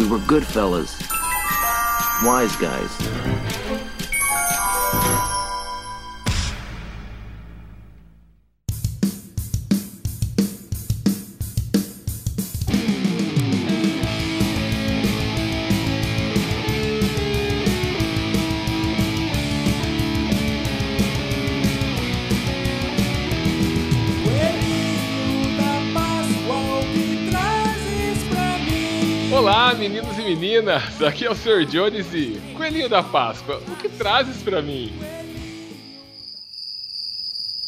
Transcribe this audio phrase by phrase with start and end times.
[0.00, 0.98] We were good fellas.
[2.24, 3.29] Wise guys.
[29.80, 31.00] Meninos e meninas!
[31.00, 31.64] Aqui é o Sr.
[31.64, 34.92] Jones e Coelhinho da Páscoa, o que trazes pra mim?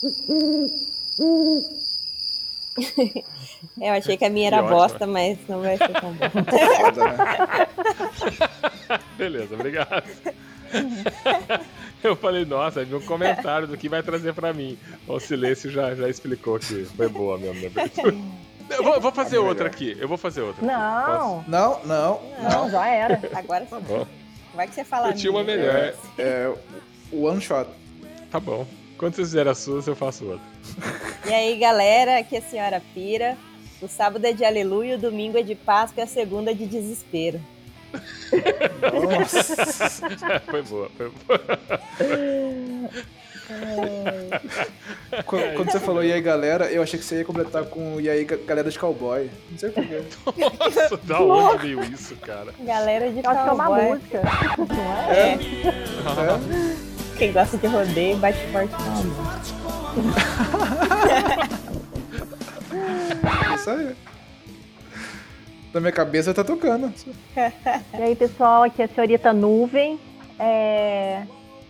[3.80, 6.26] Eu achei que a minha era bosta, mas não vai ser tão bom.
[6.76, 7.66] Foda, né?
[9.16, 10.04] Beleza, obrigado.
[12.04, 14.76] Eu falei, nossa, vi um comentário do que vai trazer pra mim.
[15.08, 18.14] O silêncio já, já explicou que foi boa mesmo na abertura.
[18.70, 19.96] Eu vou, vou fazer outra aqui.
[19.98, 20.60] Eu vou fazer outra.
[20.60, 20.66] Posso?
[20.66, 22.20] Não, Não, não.
[22.42, 23.20] não, já era.
[23.34, 24.06] Agora Tá bom.
[24.54, 25.08] vai que você fala.
[25.08, 25.94] Eu tinha uma melhor.
[26.18, 26.52] É
[27.12, 27.68] o one shot.
[28.30, 28.66] Tá bom.
[28.98, 30.46] Quando vocês fizerem a sua, eu faço outra.
[31.26, 33.36] E aí, galera, aqui é a senhora Pira.
[33.80, 36.66] O sábado é de aleluia, o domingo é de Páscoa e a segunda é de
[36.66, 37.40] desespero.
[39.10, 39.90] Nossa.
[40.46, 41.40] foi boa, foi boa.
[45.26, 48.08] Quando, quando você falou e aí galera, eu achei que você ia completar com e
[48.08, 49.28] aí ga- galera de cowboy.
[49.50, 50.02] Não sei porquê.
[50.58, 52.52] Nossa, da onde veio isso, cara?
[52.60, 53.88] Galera de Eu acho que é uma cowboy.
[53.88, 54.22] música.
[54.58, 55.34] Não é?
[55.34, 55.38] É.
[57.18, 59.02] Quem gosta de rodeio bate forte com a mão.
[63.54, 63.94] Isso aí.
[65.74, 66.92] Na minha cabeça tá tocando.
[67.36, 69.98] E aí, pessoal, aqui é a senhorita Nuvem.
[70.38, 71.22] É,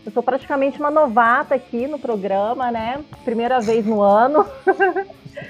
[0.05, 3.00] Eu sou praticamente uma novata aqui no programa, né?
[3.25, 4.45] Primeira vez no ano.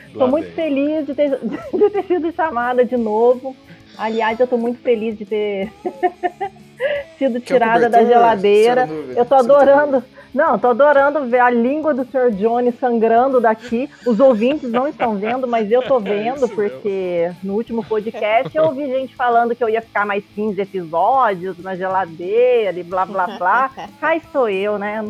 [0.09, 1.39] Estou muito feliz de ter,
[1.73, 3.57] de ter sido chamada de novo.
[3.97, 5.73] Aliás, eu estou muito feliz de ter
[7.19, 8.89] sido um tirada da geladeira.
[9.17, 10.05] Eu não adorando.
[10.35, 12.31] Não, tô adorando ver a língua do Sr.
[12.31, 13.89] Johnny sangrando daqui.
[14.07, 18.65] Os ouvintes não estão vendo, mas eu tô vendo, isso porque no último podcast eu
[18.65, 23.27] ouvi gente falando que eu ia ficar mais 15 episódios na geladeira e blá blá
[23.37, 23.71] blá.
[24.01, 25.05] Cá estou eu, né?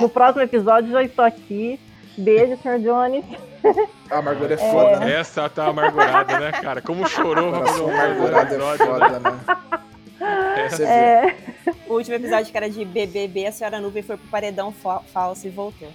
[0.00, 1.78] No próximo episódio já estou aqui.
[2.18, 2.78] Beijo, Sr.
[2.80, 3.24] Johnny.
[4.10, 5.20] A amargura é foda, né?
[5.20, 6.82] Essa tá amargurada, né, cara?
[6.82, 8.76] Como chorou Coração amargurado é né?
[8.76, 9.82] foda, né?
[10.76, 10.84] Vê.
[10.84, 11.36] É,
[11.88, 15.46] O último episódio que era de BBB, a senhora Nuvem foi pro paredão fa- falso
[15.46, 15.88] e voltou.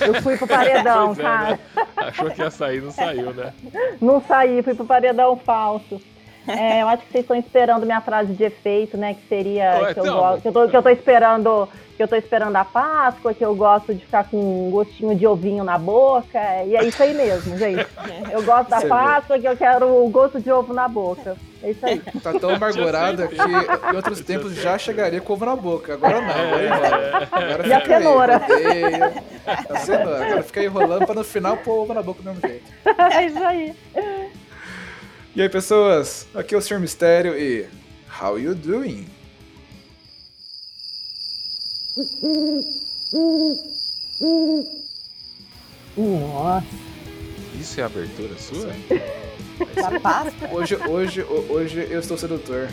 [0.00, 1.50] eu fui pro paredão, Pois é, cara.
[1.50, 1.58] né?
[1.96, 3.52] Achou que ia sair, não saiu, né?
[4.00, 6.00] Não saí, fui pro paredão falso.
[6.48, 9.14] É, eu acho que vocês estão esperando minha frase de efeito, né?
[9.14, 11.68] Que seria Ué, que, eu gosto, que, eu tô, que eu tô esperando.
[11.96, 15.26] Que eu tô esperando a Páscoa, que eu gosto de ficar com um gostinho de
[15.26, 16.38] ovinho na boca.
[16.66, 17.86] E é isso aí mesmo, gente.
[18.30, 18.82] Eu gosto da.
[18.82, 21.36] Páscoa, que eu quero o gosto de ovo na boca.
[21.62, 22.00] É isso aí.
[22.22, 25.94] Tá tão amargurada que em outros tempos já chegaria com ovo na boca.
[25.94, 27.28] Agora não, agora enrola.
[27.32, 28.36] Agora E a fica aí, cenoura?
[29.68, 30.24] A cenoura.
[30.26, 32.64] Agora fica enrolando pra no final pôr ovo na boca do mesmo jeito.
[33.12, 33.74] É isso aí.
[35.34, 36.26] E aí, pessoas?
[36.34, 36.78] Aqui é o Sr.
[36.78, 37.66] Mistério e...
[38.20, 39.06] How you doing?
[45.96, 46.66] Nossa,
[47.58, 48.72] Isso é a abertura sua?
[49.74, 50.48] da Páscoa?
[50.52, 52.68] Hoje, hoje, ho- hoje eu estou sedutor.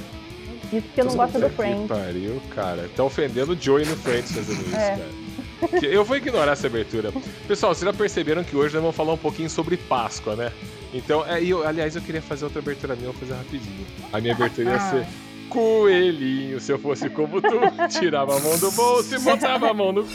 [0.71, 1.87] Isso que eu não gosto do Que Friends.
[1.87, 2.89] pariu, cara.
[2.95, 4.97] Tá ofendendo o Joey no Friends fazendo isso, É.
[4.97, 5.79] cara.
[5.79, 7.13] Que- Eu vou ignorar essa abertura.
[7.47, 10.51] Pessoal, vocês já perceberam que hoje nós vamos falar um pouquinho sobre Páscoa, né?
[10.93, 13.85] Então, é, eu, aliás, eu queria fazer outra abertura minha, eu vou fazer rapidinho.
[14.11, 15.05] A minha abertura ia ser
[15.49, 17.49] Coelhinho, se eu fosse como tu,
[17.99, 20.07] tirava a mão do bolso e botava a mão no.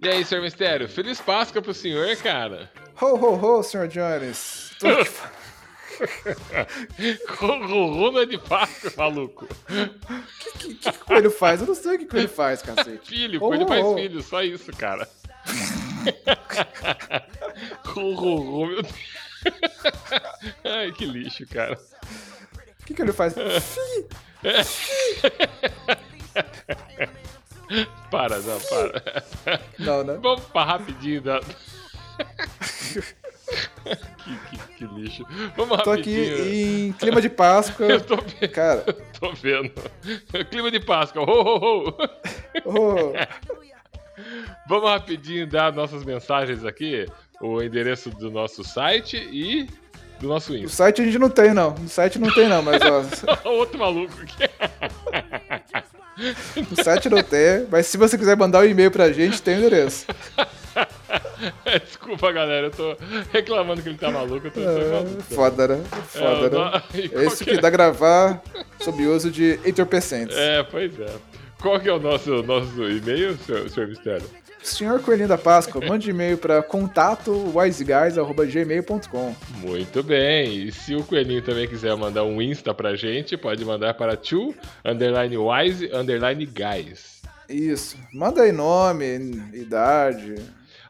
[0.00, 0.40] E aí, Sr.
[0.42, 2.70] Mistério, feliz Páscoa pro senhor, cara.
[3.00, 3.88] Ho, ho, ho, Sr.
[3.88, 4.72] Jones.
[4.78, 5.04] Tudo
[6.96, 9.48] que não é de Páscoa, maluco.
[10.40, 11.60] que, que, que o coelho faz?
[11.60, 13.00] Eu não sei o que o coelho faz, cacete.
[13.10, 13.94] Filho, Ho, coelho ho, faz ho.
[13.96, 15.08] filho, só isso, cara.
[17.84, 18.94] Ru, ru, ru, meu Deus.
[20.64, 21.78] Ai, que lixo, cara.
[22.88, 23.34] O que, que ele faz?
[28.10, 29.22] Para, não, para.
[29.78, 30.18] Não, né?
[30.22, 31.38] Vamos rapidinho da.
[34.24, 35.26] que, que, que lixo.
[35.54, 37.84] Vamos Tô aqui em clima de Páscoa.
[37.84, 38.50] Eu tô vendo.
[38.50, 38.80] Cara,
[39.20, 39.70] Tô vendo.
[40.50, 41.22] Clima de Páscoa.
[41.22, 41.94] Ho, ho, ho.
[42.64, 43.12] oh,
[44.66, 47.04] Vamos rapidinho dar nossas mensagens aqui.
[47.42, 49.68] o endereço do nosso site e
[50.20, 50.76] do nosso O Insta.
[50.76, 51.70] site a gente não tem, não.
[51.74, 53.02] No site não tem, não, mas ó,
[53.50, 54.48] Outro maluco aqui.
[56.70, 57.66] no site não tem.
[57.70, 60.06] Mas se você quiser mandar um e-mail pra gente, tem o endereço.
[61.84, 62.96] Desculpa, galera, eu tô
[63.32, 65.22] reclamando que ele tá maluco, eu tô É, maluco.
[65.22, 65.84] foda, né?
[65.92, 66.82] É, Foda, o né?
[67.22, 68.42] É isso que que dá gravar
[68.80, 70.36] sob uso de entorpecentes.
[70.36, 71.06] É, pois é.
[71.60, 74.28] Qual que é o nosso, nosso e-mail, senhor, senhor Mistério?
[74.68, 79.34] Senhor Coelhinho da Páscoa, mande e-mail para contato wiseguys.gmail.com.
[79.60, 80.66] Muito bem.
[80.66, 84.54] E se o Coelhinho também quiser mandar um Insta pra gente, pode mandar para two
[84.84, 87.22] underline wise underline guys.
[87.48, 87.96] Isso.
[88.12, 89.04] Manda aí nome,
[89.54, 90.34] idade.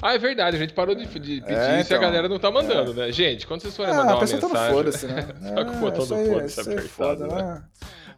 [0.00, 2.00] Ah, é verdade, a gente parou de, de pedir É, se a então.
[2.00, 3.10] galera não tá mandando, né?
[3.10, 4.72] Gente, quando vocês forem Ah, mandar uma tá mensagem.
[4.72, 5.22] foda-se, né?
[5.54, 7.42] Tá com o botão isso do foda-se é apertado, foda, né?
[7.42, 7.62] né?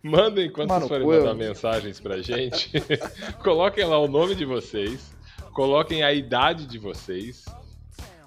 [0.02, 2.70] Mandem quando Mano, vocês forem mandar mensagens pra gente.
[3.42, 5.10] coloquem lá o nome de vocês.
[5.52, 7.44] Coloquem a idade de vocês.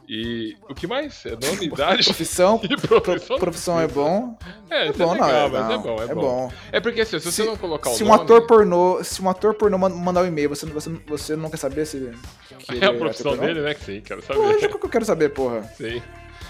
[0.08, 1.26] E o que mais?
[1.26, 3.40] É nome, idade Profissão, e profissão?
[3.40, 4.38] profissão é bom.
[4.70, 6.22] É, É bom, é não, legal, é, mas é não, bom, é, é bom.
[6.22, 6.52] bom.
[6.74, 8.12] É porque assim, se, você não colocar o se nome...
[8.20, 11.50] um ator pornô, se um ator pornô man- mandar um e-mail, você, você, você não
[11.50, 12.12] quer saber se
[12.82, 13.42] É a profissão ator pornô?
[13.54, 13.74] dele, né?
[13.74, 14.40] Que sim, quero saber.
[14.40, 15.64] Lógico que eu quero saber, porra.
[15.78, 16.02] Sim.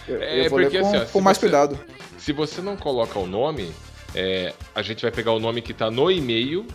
[0.08, 1.80] Eu, É, eu porque com, assim, ó, com se mais você- cuidado.
[2.18, 3.72] Se você não coloca o nome,
[4.16, 6.66] é, a gente vai pegar o nome que tá no e-mail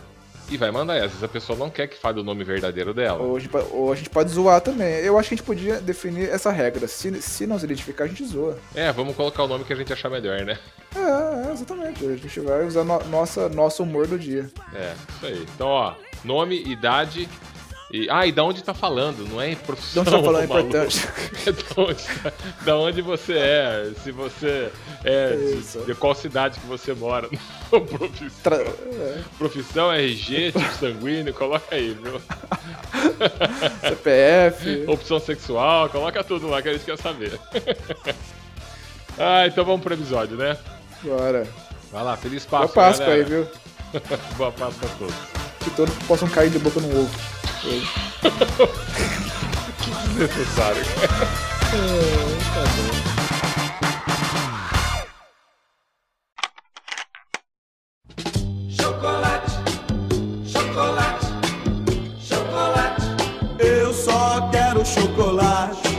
[0.49, 0.97] e vai mandar.
[0.97, 3.21] E às vezes a pessoa não quer que fale o nome verdadeiro dela.
[3.21, 4.87] Ou a, gente, ou a gente pode zoar também.
[4.99, 6.87] Eu acho que a gente podia definir essa regra.
[6.87, 8.57] Se, se não se identificar, a gente zoa.
[8.75, 10.57] É, vamos colocar o nome que a gente achar melhor, né?
[10.95, 12.05] É, é, exatamente.
[12.05, 14.49] A gente vai usar no, nossa, nosso humor do dia.
[14.73, 15.45] É, isso aí.
[15.55, 15.93] Então, ó,
[16.23, 17.29] nome, idade
[17.91, 18.07] e.
[18.09, 20.03] Ah, e da onde tá falando, não é profissão.
[20.03, 21.07] De onde tá falando é importante.
[21.47, 22.33] É da, onde, tá-
[22.65, 24.69] da onde você é, se você
[25.03, 27.29] é, de, de qual cidade que você mora.
[27.71, 32.19] Não, profissão, Tra- é, profissão, RG, tipo sanguíneo, coloca aí, viu?
[33.81, 34.85] CPF.
[34.87, 37.39] Opção sexual, coloca tudo lá que a gente quer saber.
[39.17, 40.57] ah, então vamos pro episódio, né?
[41.03, 41.47] Bora.
[41.91, 43.29] Vai lá, feliz Boa Páscoa, Páscoa aí, galera.
[43.29, 44.01] viu?
[44.37, 45.48] Boa Páscoa a todos.
[45.59, 47.09] Que todos possam cair de boca no ovo.
[47.65, 47.87] Hoje.
[50.17, 50.83] Necessário.
[58.69, 59.51] Chocolate,
[60.45, 61.25] chocolate,
[62.21, 63.01] chocolate.
[63.59, 65.89] Eu só quero chocolate.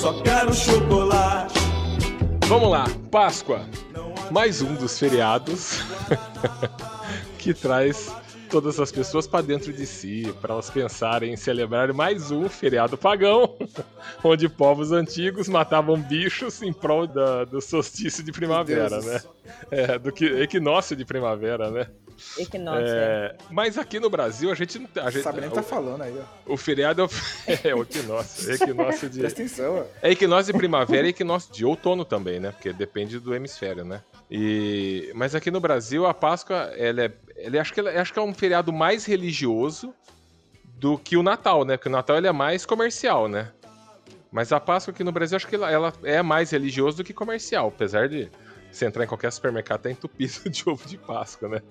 [0.00, 1.58] Só quero chocolate.
[2.46, 3.62] Vamos lá, Páscoa.
[4.30, 5.80] Mais um dos feriados
[7.52, 8.14] que traz
[8.48, 12.96] todas as pessoas para dentro de si, para elas pensarem em celebrar mais um feriado
[12.96, 13.56] pagão,
[14.22, 19.20] onde povos antigos matavam bichos em prol da- do solstício de primavera, né?
[19.70, 21.88] É, do que, equinócio de primavera, né?
[22.38, 22.84] Equinócio.
[22.86, 26.02] É, mas aqui no Brasil a gente não a gente, Sabe nem o tá falando
[26.02, 26.14] aí,
[26.46, 26.52] ó.
[26.52, 27.08] o feriado é o,
[27.68, 29.84] é o equinócio, equinócio de Presta atenção, ó.
[30.02, 32.50] é equinócio de primavera e equinócio de outono também, né?
[32.52, 34.02] Porque depende do hemisfério, né?
[34.30, 35.10] E...
[35.14, 37.12] Mas aqui no Brasil, a Páscoa, ela é.
[37.42, 39.94] Ela, é- acho, que acho que é um feriado mais religioso
[40.78, 41.76] do que o Natal, né?
[41.76, 43.52] Porque o Natal ele é mais comercial, né?
[44.32, 47.12] Mas a Páscoa aqui no Brasil, acho que ela, ela é mais religioso do que
[47.12, 47.68] comercial.
[47.68, 48.30] Apesar de
[48.70, 51.62] você entrar em qualquer supermercado, tá entupido de ovo de Páscoa, né?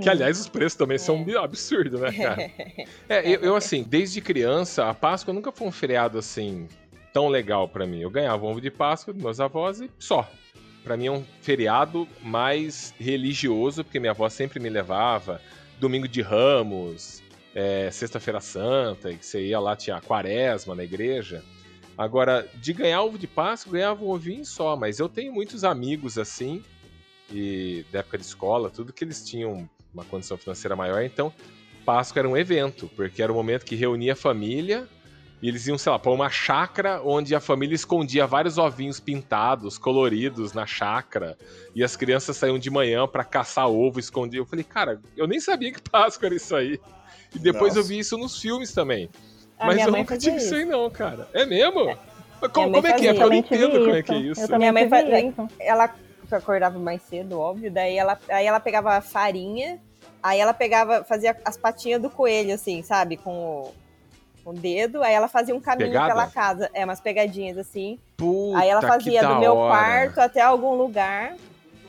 [0.00, 2.50] Que, aliás, os preços também são um absurdo, né, cara?
[3.08, 6.66] É, eu, eu, assim, desde criança, a Páscoa nunca foi um feriado assim
[7.12, 8.00] tão legal pra mim.
[8.00, 10.28] Eu ganhava ovo de Páscoa dos meus avós e só.
[10.86, 15.42] Pra mim é um feriado mais religioso, porque minha avó sempre me levava.
[15.80, 21.42] Domingo de Ramos, é, Sexta-feira Santa, que você ia lá, tinha quaresma na igreja.
[21.98, 26.18] Agora, de ganhar ovo de Páscoa, ganhava um ovinho só, mas eu tenho muitos amigos
[26.18, 26.62] assim,
[27.32, 31.32] e da época de escola, tudo que eles tinham uma condição financeira maior, então
[31.84, 34.86] Páscoa era um evento, porque era o momento que reunia a família
[35.42, 39.76] e eles iam, sei lá, pra uma chácara onde a família escondia vários ovinhos pintados,
[39.78, 41.36] coloridos na chácara,
[41.74, 44.42] e as crianças saíam de manhã pra caçar ovo escondido.
[44.42, 46.80] Eu falei, cara, eu nem sabia que Páscoa era isso aí.
[47.34, 47.88] E depois eu Nossa.
[47.88, 49.10] vi isso nos filmes também.
[49.58, 50.54] A Mas eu nunca fazia tive isso isso.
[50.54, 51.28] aí não, cara.
[51.34, 51.84] É mesmo?
[52.40, 52.92] Mas Como, como é que é?
[52.92, 53.10] fazia.
[53.14, 54.40] Porque eu não entendo como é que é isso.
[54.40, 55.48] Eu também Minha mãe tive fa- isso.
[55.60, 55.94] ela
[56.30, 59.78] acordava mais cedo, óbvio, daí ela, aí ela pegava a farinha,
[60.22, 63.74] aí ela pegava, fazia as patinhas do coelho, assim, sabe, com o,
[64.46, 66.06] com o dedo, aí ela fazia um caminho Pegada?
[66.14, 69.74] pela casa, é, umas pegadinhas assim, Puta, aí ela fazia do meu hora.
[69.74, 71.34] quarto até algum lugar,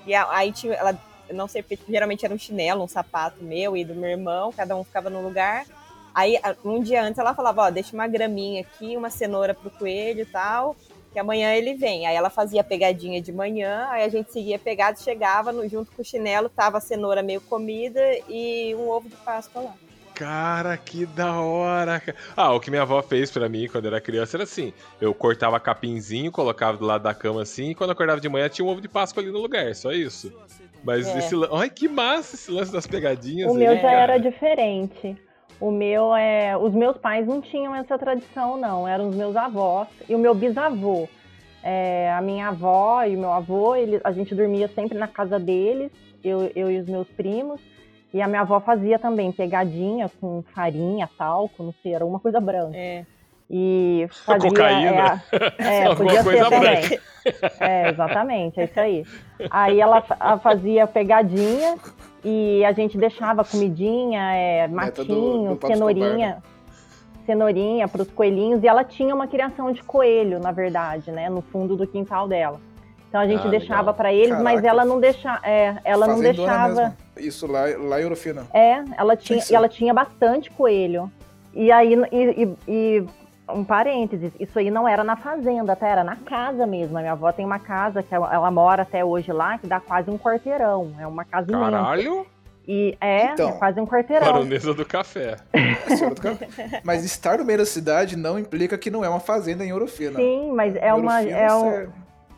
[0.08, 0.98] e aí tinha, ela,
[1.32, 4.76] não sei, porque geralmente era um chinelo, um sapato meu e do meu irmão, cada
[4.76, 5.66] um ficava no lugar,
[6.16, 10.22] aí um dia antes ela falava, ó, deixa uma graminha aqui, uma cenoura pro coelho
[10.22, 10.76] e tal,
[11.14, 12.08] que amanhã ele vem.
[12.08, 15.92] Aí ela fazia a pegadinha de manhã, aí a gente seguia pegado, chegava no- junto
[15.92, 19.74] com o chinelo, tava a cenoura meio comida e um ovo de Páscoa lá.
[20.18, 22.02] Cara, que da hora.
[22.36, 25.14] Ah, o que minha avó fez pra mim quando eu era criança era assim: eu
[25.14, 28.66] cortava capinzinho, colocava do lado da cama assim, e quando eu acordava de manhã tinha
[28.66, 30.34] um ovo de Páscoa ali no lugar, só isso.
[30.84, 31.20] Mas É.
[31.20, 31.54] esse lance.
[31.56, 33.52] Ai, que massa esse lance das pegadinhas.
[33.52, 34.14] O aí, meu já cara.
[34.14, 35.16] era diferente.
[35.60, 36.58] O meu é.
[36.58, 38.88] Os meus pais não tinham essa tradição, não.
[38.88, 41.08] Eram os meus avós e o meu bisavô.
[41.64, 45.38] É, a minha avó e o meu avô, ele, a gente dormia sempre na casa
[45.38, 45.92] deles,
[46.24, 47.60] eu, eu e os meus primos.
[48.14, 52.40] E a minha avó fazia também pegadinha com farinha, talco, não sei, era uma coisa
[52.40, 52.78] branca.
[52.78, 53.06] É.
[53.50, 54.50] E fazia.
[54.50, 55.24] Cocaína.
[55.58, 57.00] É, é, Alguma podia coisa ser também.
[57.60, 59.06] É, exatamente, é isso aí.
[59.50, 60.02] Aí ela
[60.42, 61.78] fazia pegadinha
[62.24, 66.44] e a gente deixava comidinha, é, matinho, do cenourinha,
[67.26, 68.64] cenourinha para os coelhinhos.
[68.64, 72.60] E ela tinha uma criação de coelho, na verdade, né, no fundo do quintal dela.
[73.10, 74.68] Então a gente Ah, deixava para eles, mas Caraca.
[74.68, 76.74] ela não deixava, é, ela não deixava.
[76.82, 76.98] mesmo.
[77.18, 78.46] Isso lá, lá em Ouro Fino.
[78.54, 81.12] É, ela tinha, e ela tinha bastante coelho.
[81.54, 83.06] E aí, e, e- e
[83.50, 85.88] um parênteses, isso aí não era na fazenda, tá?
[85.88, 86.98] Era na casa mesmo.
[86.98, 89.80] A minha avó tem uma casa que ela, ela mora até hoje lá, que dá
[89.80, 90.92] quase um quarteirão.
[91.00, 91.72] É uma casa imensa.
[91.72, 92.28] Caralho,
[92.68, 94.26] E é, Então, é quase um quarteirão.
[94.34, 95.38] baronesa do café.
[95.88, 96.46] Senhora do campo.
[96.84, 99.88] Mas estar no meio da cidade não implica que não é uma fazenda em Ouro
[99.88, 100.18] Fino.
[100.18, 101.22] Sim, mas é uma.
[101.24, 101.88] É um,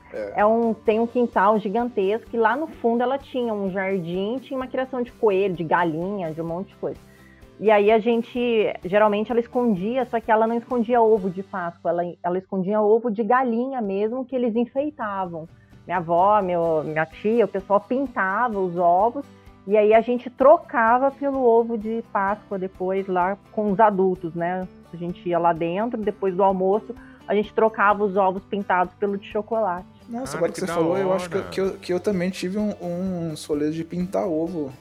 [0.10, 4.38] você- é um, tem um quintal gigantesco e lá no fundo ela tinha um jardim,
[4.40, 7.00] tinha uma criação de coelho, de galinha, de um monte de coisa.
[7.60, 11.92] E aí a gente, geralmente ela escondia, só que ela não escondia ovo de Páscoa,
[11.92, 15.46] ela, ela escondia ovo de galinha mesmo, que eles enfeitavam.
[15.86, 19.26] Minha avó, meu, minha tia, o pessoal pintava os ovos
[19.68, 24.66] e aí a gente trocava pelo ovo de Páscoa depois lá com os adultos, né?
[24.94, 26.96] A gente ia lá dentro, depois do almoço,
[27.28, 29.99] a gente trocava os ovos pintados pelo de chocolate.
[30.10, 31.48] Nossa, agora que, que você falou, eu acho que, hora.
[31.50, 34.72] que, eu, que eu também tive um, um solê de pintar ovo.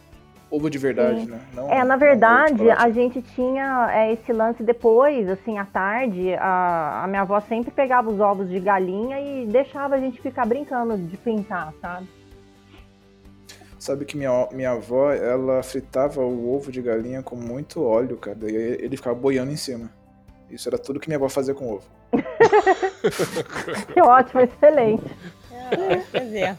[0.51, 1.27] Ovo de verdade, Sim.
[1.27, 1.41] né?
[1.53, 7.03] Não- É, na verdade, a gente tinha é, esse lance depois, assim, à tarde, a,
[7.05, 10.97] a minha avó sempre pegava os ovos de galinha e deixava a gente ficar brincando
[10.97, 12.09] de pintar, sabe?
[13.79, 18.39] Sabe que minha, minha avó, ela fritava o ovo de galinha com muito óleo, cara.
[18.41, 19.91] Daí ele ficava boiando em cima.
[20.51, 21.85] Isso era tudo que minha avó fazia com ovo.
[23.93, 25.05] Que ótimo, excelente.
[25.53, 26.57] Ah, quer dizer,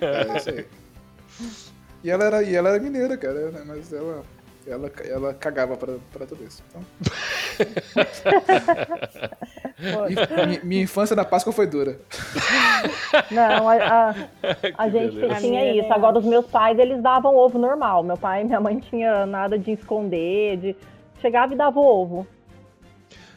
[0.00, 0.66] É isso aí.
[2.04, 3.62] E ela era, e ela era mineira, cara, né?
[3.66, 4.22] mas ela,
[4.66, 6.62] ela, ela cagava pra, pra tudo isso.
[6.68, 6.82] Então,
[10.08, 11.98] e mi- minha infância na Páscoa foi dura.
[13.30, 14.14] Não, a, a,
[14.78, 15.36] a gente beleza.
[15.36, 15.92] tinha A minha isso.
[15.92, 18.02] Agora, os meus pais, eles davam ovo normal.
[18.02, 20.76] Meu pai e minha mãe tinha nada de esconder, de...
[21.20, 22.26] Chegava e dava ovo.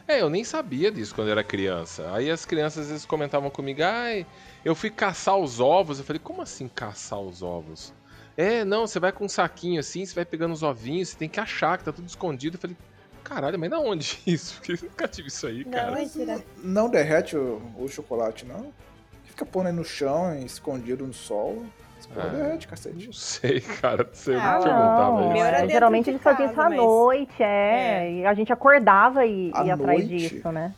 [0.08, 2.12] É, eu nem sabia disso quando eu era criança.
[2.14, 4.24] Aí as crianças às vezes comentavam comigo, ai,
[4.64, 5.98] eu fui caçar os ovos.
[5.98, 7.92] Eu falei, como assim caçar os ovos?
[8.36, 11.28] É, não, você vai com um saquinho assim, você vai pegando os ovinhos, você tem
[11.28, 12.56] que achar que tá tudo escondido.
[12.56, 12.76] Eu falei,
[13.24, 14.54] caralho, mas da onde isso?
[14.54, 15.90] Porque eu nunca tive isso aí, cara.
[16.14, 16.42] não.
[16.62, 18.72] Não derrete o, o chocolate, não.
[19.24, 21.66] Fica pondo aí no chão, escondido no sol.
[22.14, 22.30] Porra Ah.
[22.30, 23.06] derrete, cacete.
[23.06, 25.34] Não sei, cara, você Ah, perguntava não.
[25.36, 25.44] isso.
[25.44, 27.46] é, geralmente de eles faziam isso à mas- noite, é,
[28.06, 28.12] É.
[28.12, 30.28] E a gente acordava e À ia atrás noite?
[30.28, 30.72] disso, né?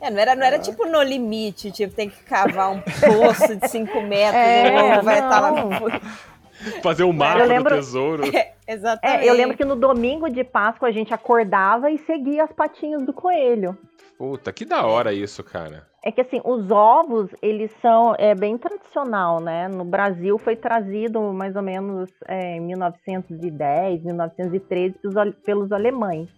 [0.00, 3.68] É, não era, não era tipo no limite, tipo, tem que cavar um poço de
[3.68, 5.70] 5 metros, É, vai estar lá não.
[6.82, 8.22] Fazer o mapa Eu lembro- do tesouro.
[8.66, 9.24] Exatamente.
[9.24, 13.02] É, eu lembro que no domingo de Páscoa a gente acordava e seguia as patinhas
[13.02, 13.76] do coelho.
[14.16, 15.86] Puta, que da hora isso, cara.
[16.06, 19.68] É que assim, os ovos, eles são é bem tradicional, né?
[19.68, 26.28] No Brasil foi trazido mais ou menos é, em 1910, 1913 pelos, pelos alemães.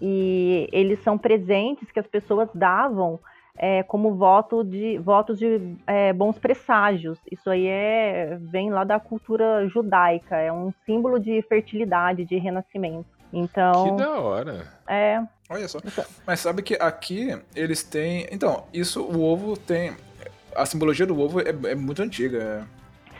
[0.00, 3.20] E eles são presentes que as pessoas davam
[3.54, 7.18] é, como voto de, votos de é, bons presságios.
[7.30, 13.11] Isso aí é, vem lá da cultura judaica, é um símbolo de fertilidade, de renascimento.
[13.32, 14.66] Então, Que da hora.
[14.86, 15.78] é, Olha só.
[16.26, 18.26] Mas sabe que aqui eles têm.
[18.30, 19.96] Então, isso, o ovo tem.
[20.54, 22.66] A simbologia do ovo é, é muito antiga.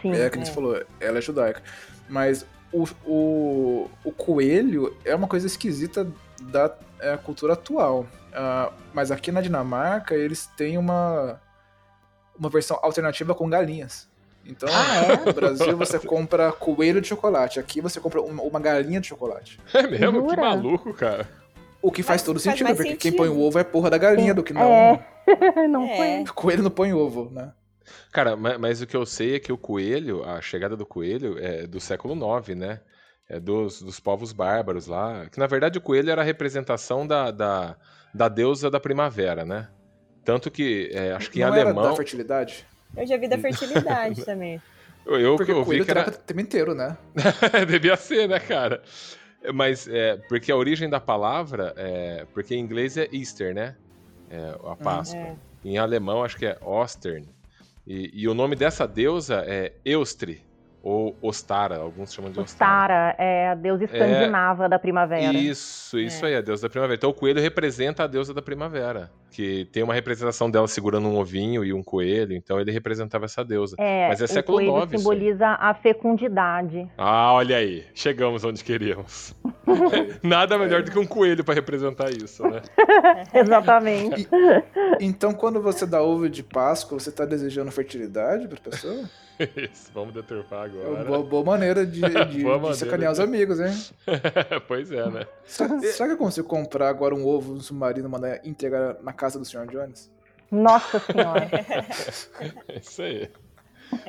[0.01, 0.13] sim.
[0.13, 1.63] É, é que você falou, ela é judaica.
[2.09, 6.07] Mas o, o, o coelho é uma coisa esquisita
[6.43, 8.07] da é, cultura atual.
[8.35, 11.41] Ah, mas aqui na Dinamarca eles têm uma,
[12.39, 14.09] uma versão alternativa com galinhas.
[14.45, 17.61] Então, Ah, no Brasil você compra coelho de chocolate.
[17.61, 19.59] Aqui você compra uma, galinha de chocolate.
[19.73, 20.23] É mesmo?
[20.25, 20.43] Que Jura?
[20.43, 21.29] maluco, cara.
[21.81, 23.17] O que faz Mas todo faz sentido, porque quem sentido.
[23.17, 24.63] põe o ovo é porra da galinha, do que não.
[24.63, 25.07] É.
[25.69, 25.97] não É.
[26.25, 26.35] foi.
[26.35, 27.53] Coelho não põe ovo, né?
[28.13, 31.37] Cara, ma- mas, o que eu sei é que o coelho, a chegada do coelho
[31.39, 32.81] é do século IX, né?
[33.29, 35.27] É dos, dos povos bárbaros lá.
[35.31, 37.77] Que na verdade o coelho era a representação da, da,
[38.15, 39.69] da deusa da primavera, né?
[40.25, 41.85] Tanto que, é, acho que em não era alemão.
[41.91, 42.67] da fertilidade?
[42.97, 44.61] Eu já vi da fertilidade também.
[45.05, 46.09] Eu, eu, Porque eu o vi que era.
[46.09, 46.97] o tempo inteiro, né?
[47.67, 48.83] Devia ser, né, cara?
[49.53, 52.27] Mas é, porque a origem da palavra é.
[52.33, 53.75] Porque em inglês é Easter, né?
[54.31, 55.19] É, a Páscoa.
[55.19, 55.35] É.
[55.65, 57.29] Em alemão acho que é Ostern.
[57.87, 60.41] E, e o nome dessa deusa é Eustri,
[60.83, 62.83] ou Ostara, alguns chamam de Ostara.
[63.13, 65.33] Ostara é a deusa escandinava da primavera.
[65.33, 66.29] Isso, isso É.
[66.31, 66.97] aí, a deusa da primavera.
[66.97, 69.11] Então o coelho representa a deusa da primavera.
[69.31, 73.43] Que tem uma representação dela segurando um ovinho e um coelho, então ele representava essa
[73.43, 73.77] deusa.
[73.79, 76.87] É, Mas é o século coelho IX simboliza a fecundidade.
[76.99, 79.35] Ah, olha aí, chegamos onde queríamos.
[80.23, 82.61] Nada melhor do que um coelho para representar isso, né?
[83.33, 84.29] Exatamente.
[85.01, 89.09] Então, quando você dá ovo de Páscoa, você tá desejando fertilidade pra pessoa?
[89.57, 91.05] Isso, vamos deturpar É uma agora.
[91.05, 93.73] boa, boa maneira de, de, Boa de maneira sacanear os amigos, hein?
[94.69, 95.27] pois é, né?
[95.45, 99.13] Será, será que eu consigo comprar agora um ovo no submarino e mandar entregar na
[99.13, 99.67] casa do Sr.
[99.71, 100.11] Jones?
[100.51, 101.49] Nossa senhora.
[102.69, 103.31] É isso aí.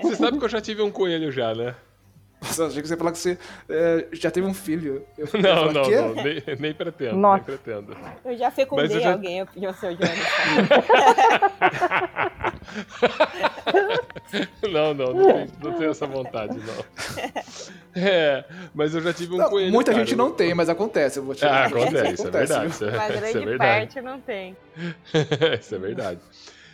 [0.01, 1.75] Você sabe que eu já tive um coelho já, né?
[2.41, 3.38] Nossa, achei que você ia falar que você
[3.70, 5.05] é, já teve um filho.
[5.17, 7.36] Eu Não, falar, não, "Quê?" não, nem, nem pretendo, Nossa.
[7.38, 7.96] nem pretendo.
[8.25, 10.20] Eu já fecundei eu já- alguém, eu pedi ao seu Jones.
[14.72, 16.86] Não, não, não tenho, não tenho essa vontade, não.
[17.96, 18.43] É,
[18.74, 19.72] mas eu já tive um Não, coelho.
[19.72, 20.03] muita cara.
[20.03, 21.20] gente não tem, mas acontece.
[21.20, 22.72] Eu vou te Ah, acontece, isso é verdade.
[22.72, 23.79] Isso é, Uma isso é grande verdade.
[23.79, 24.58] parte não tem.
[25.62, 26.20] Isso é verdade.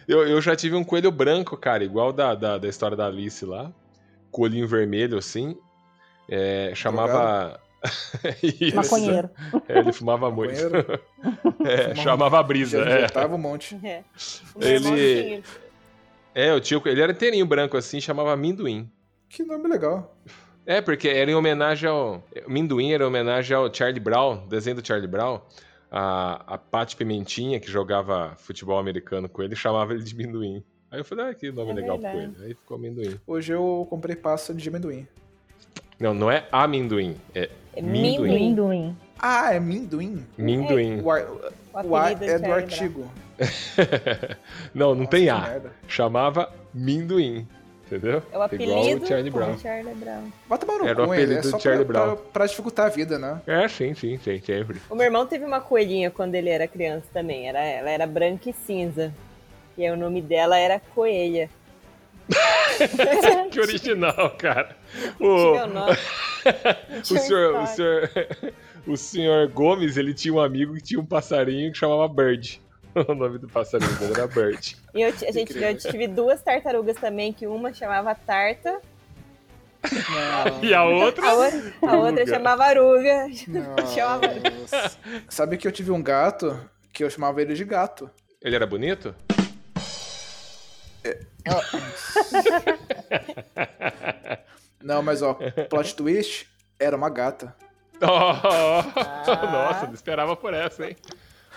[0.08, 3.46] Eu, eu já tive um coelho branco, cara, igual da, da, da história da Alice
[3.46, 3.69] lá.
[4.31, 5.58] Coelhinho vermelho, assim.
[6.29, 7.60] É, chamava.
[8.41, 8.75] Isso.
[8.77, 9.29] Maconheiro.
[9.67, 10.53] É, ele fumava muito.
[11.65, 12.81] É, Fumava- chamava brisa.
[13.13, 13.25] Já É.
[13.25, 13.77] um monte.
[13.84, 14.03] É.
[14.62, 15.43] Ele-.
[16.33, 18.89] É, eu tinha, ele era inteirinho branco assim, chamava Minduim.
[19.27, 20.15] Que nome legal.
[20.65, 22.24] É, porque era em homenagem ao.
[22.48, 25.39] Minduim era em homenagem ao Charlie Brown, desenho do Charlie Brown.
[25.91, 30.63] A, a Paty Pimentinha, que jogava futebol americano com ele, chamava ele de Minduim.
[30.91, 32.36] Aí eu falei, ah, que nome É legal pro verdade.
[32.38, 32.45] ele.
[32.48, 33.19] Aí ficou amendoim.
[33.25, 35.07] Hoje eu comprei pasta de amendoim.
[36.00, 38.21] Não, não é amendoim, é É Minduim.
[38.21, 38.39] minduim.
[38.39, 38.98] Minduim.
[39.19, 40.25] Ah, é minduim?
[40.38, 41.01] minduim.
[41.01, 43.12] O, ar, O o apelido é do artigo.
[44.74, 45.39] não, não tem que A.
[45.39, 45.72] merda.
[45.88, 47.48] Chamava Minduim.
[47.88, 48.22] Entendeu?
[48.31, 49.53] É o apelido o Charlie Brown.
[49.53, 50.31] do Charlie Brown.
[50.48, 52.16] Vai tomar no Era o apelido É do Charlie pra, Brown.
[52.18, 53.42] pra, pra dificultar a vida, né?
[53.48, 54.79] É, sim, sim, sim, sempre.
[54.92, 57.50] O meu irmão teve uma coelhinha quando ele era criança também.
[57.50, 59.11] Era, ela era branca e cinza.
[59.75, 61.50] E aí o nome dela era Coelha.
[63.51, 64.75] Que original, cara.
[65.20, 65.53] O,
[67.01, 68.09] o senhor, o, senhor,
[68.87, 72.61] o senhor Gomes, ele tinha um amigo que tinha um passarinho que chamava Bird.
[73.07, 74.75] O nome do passarinho dele era Bird.
[74.93, 78.81] E eu, a gente, eu tive duas tartarugas também, que uma chamava Tarta,
[79.83, 80.63] Não.
[80.63, 81.25] E a outra?
[81.29, 83.27] a outra, a outra chamava Aruga.
[83.93, 84.27] Chamava-.
[85.29, 86.59] Sabe que eu tive um gato
[86.91, 88.09] que eu chamava ele de gato.
[88.41, 89.15] Ele era bonito?
[94.81, 95.37] Não, mas ó,
[95.69, 96.47] plot twist
[96.79, 97.55] era uma gata.
[98.01, 100.95] Oh, Nossa, não esperava por essa, hein?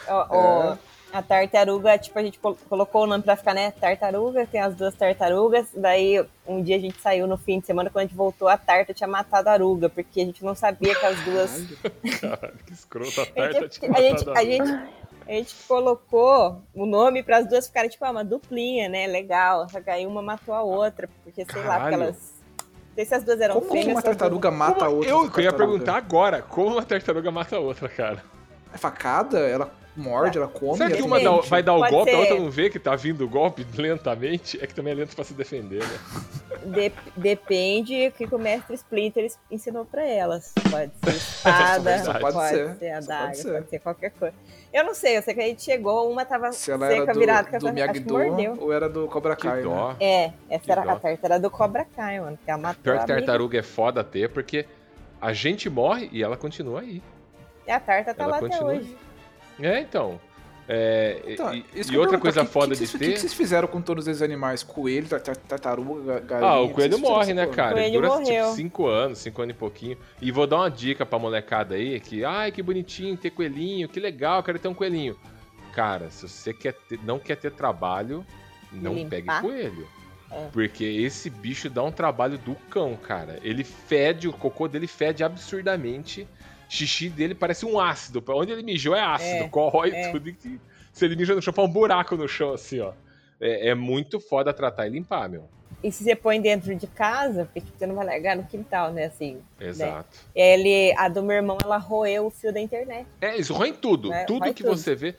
[0.08, 0.76] Ó, ó,
[1.12, 3.70] a tartaruga, tipo, a gente col- colocou o nome pra ficar, né?
[3.72, 5.66] Tartaruga, tem as duas tartarugas.
[5.75, 8.57] Daí, um dia a gente saiu no fim de semana, quando a gente voltou, a
[8.57, 11.64] tarta tinha matado a aruga, porque a gente não sabia que as duas.
[12.20, 13.20] Caralho, que escroto.
[13.20, 14.70] A A tarta gente, tinha a gente, matado a gente,
[15.29, 19.07] a gente colocou o nome para as duas ficarem, tipo, ah, uma duplinha, né?
[19.07, 19.68] Legal.
[19.68, 22.03] Só que aí uma matou a outra, porque sei lá, porque Caralho.
[22.05, 22.33] elas.
[22.88, 23.87] Não sei se as duas eram Como fêmeas.
[23.87, 25.11] uma se as duas- tartaruga mata a outra?
[25.11, 25.57] Eu, eu ia tartaruga?
[25.59, 28.22] perguntar agora, como uma tartaruga mata a outra, cara?
[28.75, 29.38] É facada?
[29.40, 30.76] Ela morde, ela come?
[30.78, 32.20] Será que ela uma dá- vai dar o Pode golpe, a ser.
[32.20, 34.59] outra não vê que tá vindo o golpe lentamente?
[34.62, 35.98] É que também é lento pra se defender, né?
[36.64, 40.52] De- depende o que o mestre Splinter ensinou pra elas.
[40.70, 43.68] Pode ser espada, pode, pode ser, ser, a adaga, pode pode ser.
[43.68, 43.78] ser.
[43.81, 44.35] qualquer coisa.
[44.72, 47.12] Eu não sei, eu sei que a gente chegou, uma tava Se ela seca, era
[47.12, 48.57] do, virada, que do Miyagi-Do mordeu.
[48.59, 49.96] ou era do Cobra Kai, né?
[50.00, 50.90] É, essa Que era dó.
[50.92, 52.38] a tartaruga do Cobra Kai, mano.
[52.42, 54.64] Que ela matou Pior a que tartaruga é foda ter, porque
[55.20, 57.02] a gente morre e ela continua aí.
[57.66, 58.72] E a tarta tá Ela lá até continua.
[58.72, 58.96] hoje.
[59.60, 60.20] É, então.
[60.68, 62.98] É, Então, e e que eu outra coisa que- que foda que de vocês- O
[62.98, 63.06] ter.
[63.06, 64.62] que, que vocês fizeram com todos esses animais?
[64.62, 66.50] Coelho, tar- tar- tartaruga, ga- galinha?
[66.50, 67.72] Ah, o que coelho morre, né, cara?
[67.72, 68.44] Ele Coelho dura morreu.
[68.44, 69.98] tipo 5 anos, 5 anos e pouquinho.
[70.20, 73.98] E vou dar uma dica pra molecada aí, que, ai, que bonitinho ter coelhinho, que
[73.98, 75.16] legal, quero ter um coelhinho.
[75.74, 78.24] Cara, se você quer ter- não quer ter trabalho,
[78.70, 79.10] não limpar?
[79.10, 79.88] pegue coelho.
[80.30, 80.48] É.
[80.52, 83.38] Porque esse bicho dá um trabalho do cão, cara.
[83.42, 86.26] Ele fede, o cocô dele fede absurdamente.
[86.72, 88.24] Xixi dele parece um ácido.
[88.28, 90.11] Onde ele mijou é ácido, É, corrói é.
[90.11, 90.30] tudo.
[90.30, 90.37] E
[90.90, 92.92] se ele mija no chão, faz um buraco no chão, assim, ó.
[93.38, 95.44] É, é muito foda tratar e limpar, meu.
[95.85, 98.90] E se você põe dentro de casa, porque tipo, você não vai largar no quintal,
[98.90, 99.04] né?
[99.04, 99.38] Assim.
[99.61, 100.08] Exato.
[100.35, 103.06] Ele, a do meu irmão, ela roeu o fio da internet.
[103.20, 104.11] É, isso rói em tudo.
[104.11, 104.74] É, tudo rói que tudo.
[104.74, 105.14] você vê.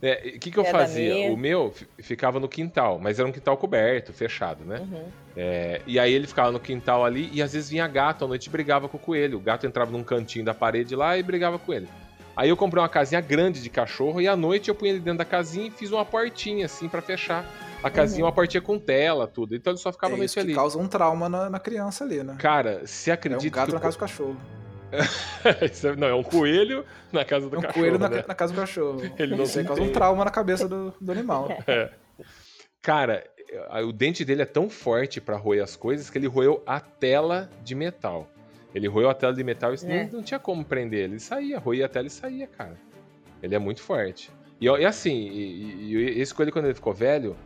[0.00, 1.32] É, O que, que eu fazia?
[1.32, 4.78] O meu fi- ficava no quintal, mas era um quintal coberto, fechado, né?
[4.80, 5.04] Uhum.
[5.36, 8.46] É, e aí ele ficava no quintal ali e às vezes vinha gato à noite
[8.46, 9.38] e brigava com o coelho.
[9.38, 11.88] O gato entrava num cantinho da parede lá e brigava com ele.
[12.36, 15.18] Aí eu comprei uma casinha grande de cachorro e à noite eu punha ele dentro
[15.18, 17.44] da casinha e fiz uma portinha assim pra fechar.
[17.82, 19.56] A casinha, uma portinha com tela, tudo.
[19.56, 20.54] Então ele só ficava É que ali.
[20.54, 22.36] causa um trauma na, na criança ali, né?
[22.38, 24.36] Cara, se É um acredita gato que na o casa do cachorro.
[25.44, 27.80] é- Não, é um coelho na casa do É um cachorro.
[27.84, 28.24] coelho na, né?
[28.26, 29.00] na casa do cachorro.
[29.18, 29.90] Ele não Isso aí causa tem.
[29.90, 31.48] um trauma na cabeça do, do animal.
[32.82, 36.62] Cara, eh, o dente dele é tão forte pra roer as coisas que ele roeu
[36.66, 38.28] a tela de metal.
[38.74, 40.04] Ele roeu a tela de metal e É.
[40.04, 41.18] não, não tinha como prender ele.
[41.18, 42.76] Saía, roía a tela e saía, cara.
[43.42, 44.30] Ele é muito forte.
[44.60, 47.36] E, e assim, e, e- esse coelho, quando ele ficou velho,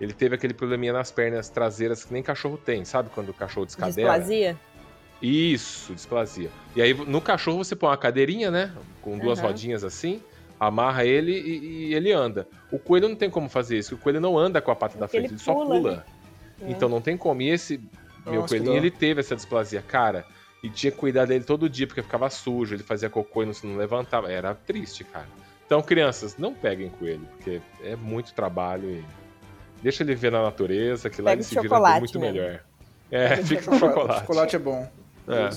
[0.00, 3.10] ele teve aquele probleminha nas pernas traseiras que nem cachorro tem, sabe?
[3.14, 4.08] Quando o cachorro descadera.
[4.08, 4.58] Displasia?
[5.22, 6.50] Isso, displasia.
[6.74, 8.72] E aí no cachorro você põe uma cadeirinha, né?
[9.02, 9.48] Com duas Aham.
[9.48, 10.22] rodinhas assim,
[10.58, 12.46] amarra ele e, e ele anda.
[12.70, 14.98] O coelho não tem como fazer isso, porque o coelho não anda com a pata
[14.98, 16.02] da frente, ele ele, só pula, né?
[16.66, 17.42] Então não tem como.
[17.42, 17.80] E esse
[18.26, 20.24] meu Nossa, que coelhinho, ele teve essa displasia, cara.
[20.62, 23.52] E tinha que cuidar dele todo dia, porque ficava sujo, ele fazia cocô e não,
[23.64, 24.30] não levantava.
[24.30, 25.26] Era triste, cara.
[25.64, 29.04] Então, crianças, não peguem coelho, porque é muito trabalho e.
[29.82, 32.36] Deixa ele ver na natureza, que lá Pega ele o se vira chocolate muito mesmo.
[32.36, 32.60] melhor.
[33.10, 34.20] É, Pega fica com chocolate.
[34.20, 34.99] Chocolate é bom.
[35.28, 35.50] É.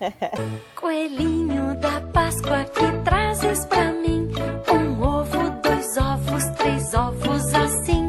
[0.76, 4.28] Coelhinho da Páscoa que trazes pra mim
[4.72, 8.08] um ovo, dois ovos, três ovos assim.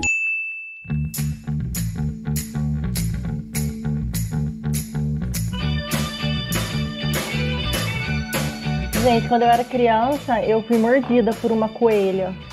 [9.02, 12.34] Gente, quando eu era criança, eu fui mordida por uma coelha.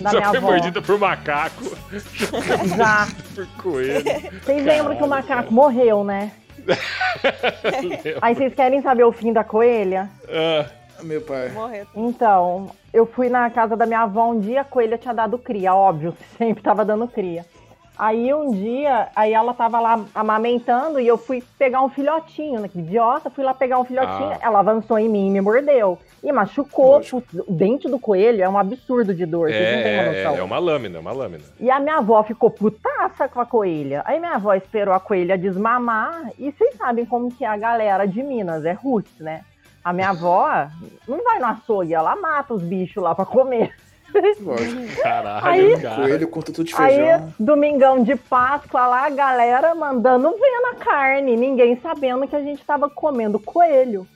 [0.00, 0.46] Da Já minha foi avó.
[0.48, 1.64] mordida por macaco,
[2.76, 3.06] Já.
[3.34, 4.04] por coelho.
[4.42, 6.32] Vocês lembram que o macaco morreu, né?
[8.20, 10.08] Aí vocês querem saber o fim da coelha?
[10.28, 10.66] Ah,
[11.02, 11.50] Meu pai.
[11.50, 11.86] Morreu.
[11.94, 15.74] Então, eu fui na casa da minha avó um dia, a coelha tinha dado cria,
[15.74, 17.44] óbvio, sempre tava dando cria.
[17.96, 22.68] Aí um dia, aí ela tava lá amamentando e eu fui pegar um filhotinho, né?
[22.68, 24.38] Que idiota, fui lá pegar um filhotinho, Ah.
[24.40, 25.98] ela avançou em mim e me mordeu.
[26.22, 27.00] E machucou.
[27.00, 30.22] Putz, O dente do coelho é um absurdo de dor, vocês não têm uma é,
[30.22, 31.44] é, é uma lâmina, é uma lâmina.
[31.60, 34.02] E a minha avó ficou putaça com a coelha.
[34.06, 36.30] Aí minha avó esperou a coelha desmamar.
[36.38, 39.42] E vocês sabem como que é a galera de Minas, é roots, né?
[39.84, 40.48] A minha avó
[41.06, 43.72] não vai no açougue, ela mata os bichos lá pra comer.
[44.40, 44.96] Lógico.
[45.02, 45.96] Caralho, Aí- cara.
[46.02, 46.98] Coelho com tutu de Aí,
[47.38, 52.64] domingão de Páscoa lá, a galera mandando ver na carne, ninguém sabendo que a gente
[52.64, 54.06] tava comendo coelho.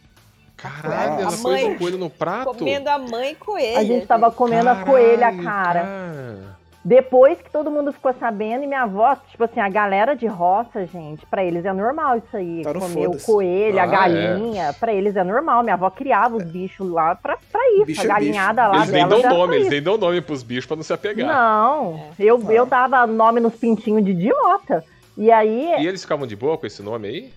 [0.57, 2.47] Caralho, ela A pôs mãe o coelho no prato?
[2.53, 3.79] Comendo a mãe coelha.
[3.79, 5.81] A gente tava comendo a coelha, Caralho, cara.
[5.83, 6.58] cara.
[6.85, 10.87] Depois que todo mundo ficou sabendo, e minha avó, tipo assim, a galera de roça,
[10.87, 12.63] gente, pra eles é normal isso aí.
[12.63, 15.63] Tá no Comer o coelho, a Ah, galinha, pra eles é normal.
[15.63, 17.85] Minha avó criava os bichos lá pra, pra isso.
[17.87, 18.73] Bicho a é galinhada bicho.
[18.75, 21.27] lá Eles nem dão nome, eles nem dão nome pros bichos pra não se apegar.
[21.27, 24.85] Não, eu, eu dava nome nos pintinhos de idiota.
[25.17, 27.33] E aí, E eles ficavam de boa com esse nome aí?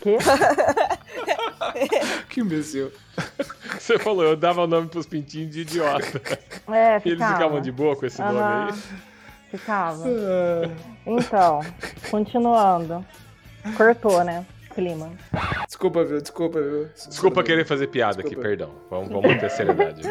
[0.00, 0.16] que?
[2.28, 2.90] Que imbecil.
[3.78, 6.20] Você falou, eu dava o nome pros pintinhos de idiota.
[6.70, 7.34] É, E eles ficava.
[7.34, 8.74] ficavam de boa com esse nome Aham, aí?
[9.50, 10.04] Ficava.
[11.06, 11.60] Então,
[12.10, 13.04] continuando.
[13.76, 14.46] Cortou, né?
[14.74, 15.10] Clima.
[15.66, 16.20] Desculpa, viu?
[16.20, 16.88] Desculpa, viu?
[17.08, 18.48] Desculpa querer fazer piada aqui, Desculpa.
[18.48, 18.70] perdão.
[18.88, 20.02] Vamos, vamos manter a seriedade.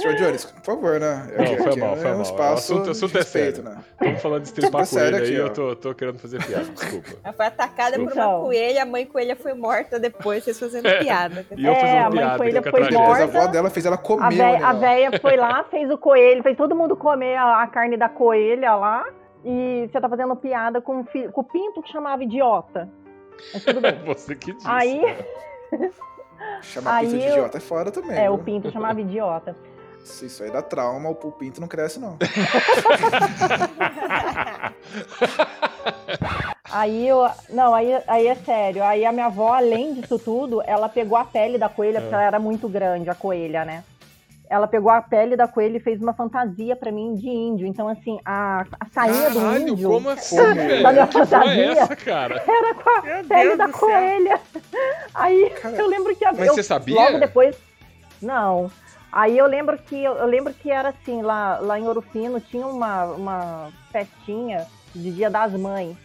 [0.00, 1.28] Senhor Jones, por favor, né?
[1.36, 2.22] Não, Aqui- foi aqui mal, é foi um mal.
[2.22, 3.70] espaço O assunto- de assunto é respeito, sério.
[3.70, 3.84] né?
[3.92, 5.42] Estamos falando de estripar Tá coelho aí, aqui, ó.
[5.46, 7.08] eu tô, tô querendo fazer piada, desculpa.
[7.24, 8.40] Ela foi atacada por uma Então.
[8.42, 10.98] coelha, a mãe coelha foi morta depois, vocês fazendo É.
[11.00, 11.44] piada.
[11.56, 12.98] E eu É, fazendo a mãe piada, coelha é foi tragédia.
[12.98, 13.38] Mas a morta.
[13.38, 14.76] avó dela fez ela comer A o véia, a animal.
[14.78, 18.74] véia foi lá, fez o coelho, fez todo mundo comer a, a carne da coelha
[18.76, 19.04] lá.
[19.44, 22.88] E você tá fazendo piada com, o com o pinto que chamava idiota.
[23.54, 23.92] Mas tudo bem.
[24.04, 24.66] Você que disse.
[24.68, 25.00] Aí-
[25.72, 25.90] né?
[26.62, 28.18] Chamar pinto Aí de idiota é fora também.
[28.18, 28.44] É, o viu?
[28.44, 29.56] pinto chamava idiota.
[30.08, 32.16] Se isso aí dá trauma, o o pinto não cresce, não.
[36.70, 37.28] Aí eu.
[37.50, 38.82] Não, aí, aí é sério.
[38.84, 42.00] Aí a minha avó, além disso tudo, ela pegou a pele da coelha, É.
[42.00, 43.82] porque ela era muito grande, a coelha, né?
[44.50, 47.66] Ela pegou a pele da coelha e fez uma fantasia pra mim de índio.
[47.66, 50.36] Então, assim, a, a sainha do Caralho, índio como assim?
[50.82, 51.72] Da minha Que porra é fantasia.
[51.82, 52.42] essa, cara?
[52.46, 54.40] era com a Meu pele Deus da coelha.
[55.14, 56.94] Aí Cara, eu lembro que a Mas eu- você sabia?
[56.96, 57.56] Logo depois.
[58.22, 58.70] Não.
[59.10, 62.66] Aí eu lembro que eu, lembro que era assim, lá, lá em Ouro Fino tinha
[62.66, 65.96] uma, uma festinha de Dia das Mães.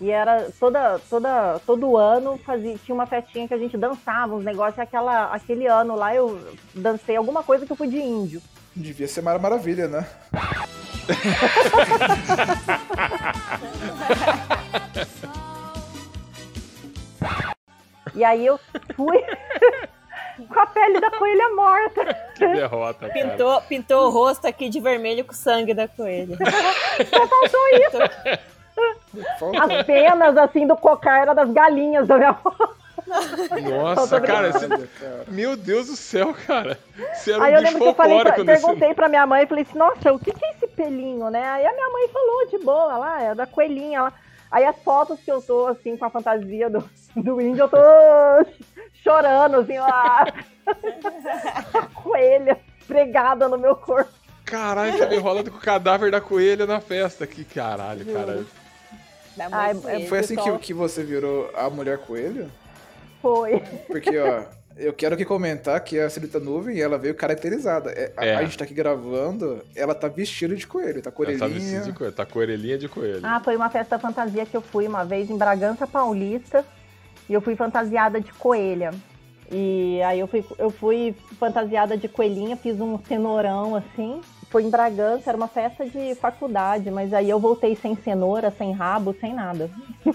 [0.00, 4.44] E era toda, toda, todo ano fazia, tinha uma festinha que a gente dançava, uns
[4.44, 4.78] negócios.
[4.78, 6.40] e Aquela, aquele ano lá eu
[6.74, 8.42] dancei alguma coisa que eu fui de índio.
[8.74, 10.06] Devia ser Mara Maravilha, né?
[18.14, 18.58] E aí eu
[18.94, 19.18] fui.
[20.42, 22.22] com a pele da coelha morta.
[22.42, 23.12] Que derrota, cara.
[23.12, 26.36] Pintou, pintou o rosto aqui de vermelho com o sangue da coelha.
[26.36, 27.98] Só faltou isso.
[29.60, 32.74] As penas, assim, do cocar era das galinhas da minha avó.
[33.70, 34.68] Nossa, cara, esse-.
[35.28, 36.78] Meu Deus do céu, cara.
[37.14, 38.62] Você era Aí um eu lembro que eu falei, pra, folclórico nesse...
[38.62, 41.44] perguntei pra minha mãe, falei assim, nossa, o que, que é esse pelinho, né?
[41.44, 44.12] Aí a minha mãe falou de boa lá, é da coelhinha lá.
[44.50, 46.84] Aí as fotos que eu tô, assim, com a fantasia do,
[47.16, 47.76] do índio, eu tô
[49.02, 50.26] chorando, assim, lá.
[51.74, 54.10] a coelha pregada no meu corpo.
[54.44, 57.26] Caralho, tá me enrolando com o cadáver da coelha na festa.
[57.26, 58.44] Que caralho, cara.
[59.36, 60.08] Da mãe Ai, coelha.
[60.08, 62.50] Foi assim que, que você virou a mulher coelho?
[63.22, 63.60] Foi.
[63.86, 64.42] Porque, ó,
[64.76, 67.90] eu quero aqui comentar que a Celita Nuvem, ela veio caracterizada.
[67.92, 68.34] É, a- É.
[68.36, 71.38] A, gente tá aqui gravando, ela tá vestida de coelho, tá Ela coelhinha.
[71.38, 73.20] tá vestida de coelho, tá com a orelhinha de coelho.
[73.22, 76.64] Ah, foi uma festa fantasia que eu fui uma vez em Bragança Paulista
[77.28, 78.90] e eu fui fantasiada de coelha.
[79.50, 84.20] E aí eu fui, eu fui fantasiada de coelhinha, fiz um cenourão assim.
[84.50, 88.70] Foi em Bragança, era uma festa de faculdade, mas aí eu voltei sem cenoura, sem
[88.72, 89.70] rabo, sem nada.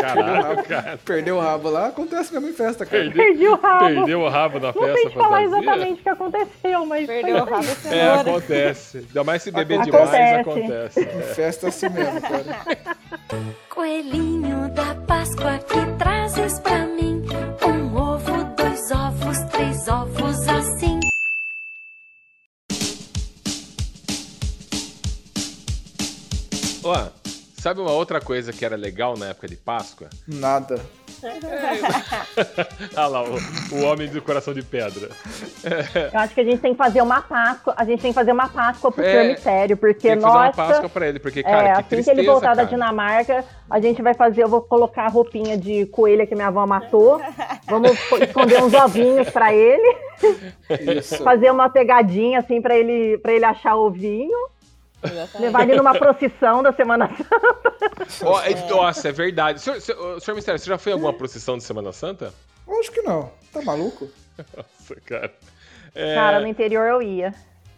[0.00, 0.98] Caralho, cara.
[1.04, 3.02] Perdeu o rabo lá, acontece mesmo em festa, cara.
[3.04, 3.86] Perdeu, Perdi o rabo.
[3.94, 5.58] perdeu o rabo na Não festa sei te falar fantasia?
[5.58, 8.20] exatamente o que aconteceu, mas Perdeu o rabo da É, cenoura.
[8.20, 8.98] acontece.
[8.98, 10.10] Ainda mais se beber Acontece.
[10.12, 11.00] demais, acontece.
[11.00, 12.44] Em festa assim mesmo, cara.
[13.70, 17.22] Coelhinho da Páscoa que trazes pra mim
[17.66, 21.00] um ovo, dois ovos, três ovos assim.
[26.84, 27.08] Ó,
[27.58, 30.10] sabe uma outra coisa que era legal na época de Páscoa?
[30.28, 30.84] Nada.
[32.96, 33.36] Ah lá, o,
[33.72, 35.08] o homem do coração de pedra.
[36.12, 38.32] Eu acho que a gente tem que fazer uma Páscoa, a gente tem que fazer
[38.32, 41.42] uma Páscoa pro É, cemitério, porque Tem que fazer uma nossa, Páscoa pra ele, porque,
[41.42, 42.68] cara, é, que assim tristeza, que ele voltar da cara.
[42.68, 46.66] Dinamarca, a gente vai fazer, eu vou colocar a roupinha de coelha que minha avó
[46.66, 47.20] matou,
[47.66, 49.96] vamos esconder uns ovinhos pra ele,
[51.22, 54.51] fazer uma pegadinha assim pra ele, para ele achar ovinho.
[55.38, 58.24] Levar ele numa procissão da Semana Santa.
[58.24, 59.60] Ó, e- Nossa, é verdade.
[59.60, 62.32] Senhor, senhor, senhor Mistério, você já foi em alguma procissão de Semana Santa?
[62.66, 63.32] Lógico que não.
[63.52, 64.08] Tá maluco?
[64.56, 65.32] Nossa, cara.
[65.94, 67.34] É, Cara, no interior eu ia.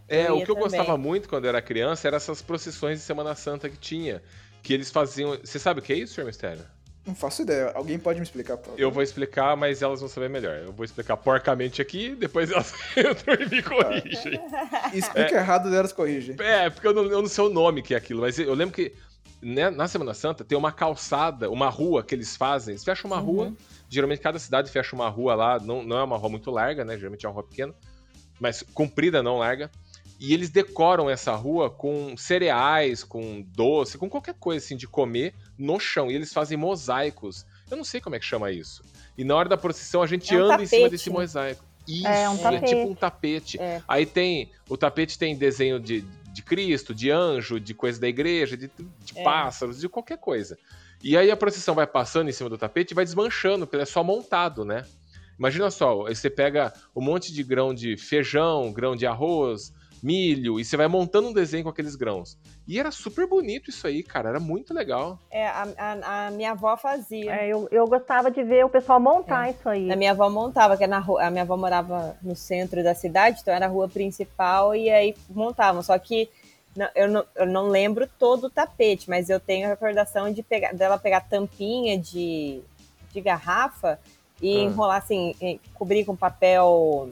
[0.08, 0.70] é, eu o ia que eu também.
[0.78, 4.22] gostava muito quando eu era criança eram essas procissões de Semana Santa que tinha.
[4.62, 5.36] Que eles faziam.
[5.42, 6.62] Você sabe o que é isso, senhor Mistério?
[7.06, 7.70] Não faço ideia.
[7.74, 8.80] Alguém pode me explicar, por favor?
[8.80, 10.56] Eu vou explicar, mas elas vão saber melhor.
[10.56, 14.40] Eu vou explicar porcamente aqui, depois elas entram e me corrigem.
[14.92, 16.36] Explica errado, elas corrigem.
[16.38, 18.74] É, porque eu não, eu não sei o nome que é aquilo, mas eu lembro
[18.74, 18.94] que
[19.42, 22.72] né, na Semana Santa tem uma calçada, uma rua que eles fazem.
[22.72, 23.52] Eles fecham uma rua,
[23.88, 26.96] geralmente cada cidade fecha uma rua lá, não, não é uma rua muito larga, né?
[26.96, 27.74] Geralmente é uma rua pequena,
[28.40, 29.70] mas comprida, não larga.
[30.26, 35.34] E eles decoram essa rua com cereais, com doce, com qualquer coisa assim de comer
[35.58, 36.10] no chão.
[36.10, 37.44] E eles fazem mosaicos.
[37.70, 38.82] Eu não sei como é que chama isso.
[39.18, 41.64] E na hora da procissão a gente É um anda em cima tapete, desse mosaico.
[41.86, 42.66] Isso, É, um é tapete.
[42.66, 43.60] tipo um tapete.
[43.60, 43.82] É.
[43.86, 44.50] Aí tem.
[44.68, 46.00] O tapete tem desenho de,
[46.32, 49.22] de Cristo, de anjo, de coisa da igreja, de, de É.
[49.22, 50.56] pássaros, de qualquer coisa.
[51.02, 53.84] E aí a procissão vai passando em cima do tapete e vai desmanchando, porque é
[53.84, 54.86] só montado, né?
[55.38, 59.72] Imagina só, aí você pega um monte de grão de feijão, grão de arroz,
[60.04, 62.36] milho, e você vai montando um desenho com aqueles grãos.
[62.68, 65.18] E era super bonito isso aí, cara, era muito legal.
[65.30, 67.34] É, a, a- a minha avó fazia.
[67.34, 69.90] É, eu, eu gostava de ver o pessoal montar isso aí.
[69.90, 72.94] A minha avó montava, que é na rua, a minha avó morava no centro da
[72.94, 75.82] cidade, então era a rua principal, e aí montavam.
[75.82, 76.28] Só que
[76.76, 80.42] não- eu, não, eu não lembro todo o tapete, mas eu tenho a recordação de
[80.42, 82.60] pegar, dela pegar tampinha de,
[83.12, 83.98] de garrafa
[84.42, 84.60] e Ah.
[84.64, 85.34] enrolar assim,
[85.72, 87.10] cobrir com papel.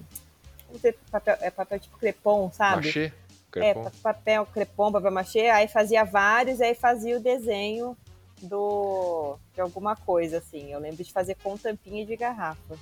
[1.10, 2.86] Papel, é papel tipo crepom, sabe?
[2.86, 3.12] Machê, É,
[3.50, 3.84] crepom.
[3.84, 7.96] pa- papel crepom, papel machê, aí fazia vários, aí fazia o desenho
[8.40, 10.72] do de alguma coisa, assim.
[10.72, 12.76] Eu lembro de fazer com tampinha de garrafa.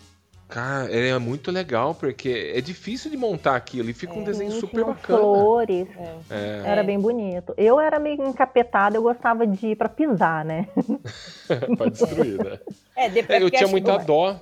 [0.49, 4.25] Cara, é muito legal, porque é difícil de montar aquilo e fica um É.
[4.25, 5.21] desenho Sim, super bacana.
[5.21, 5.87] flores.
[6.29, 6.85] É, Era É.
[6.85, 7.55] bem bonito.
[7.57, 10.67] Eu era meio encapetada, eu gostava de ir pra pisar, né?
[11.79, 12.59] pra destruir, né?
[12.97, 14.41] É, depois É, eu tinha muita dó.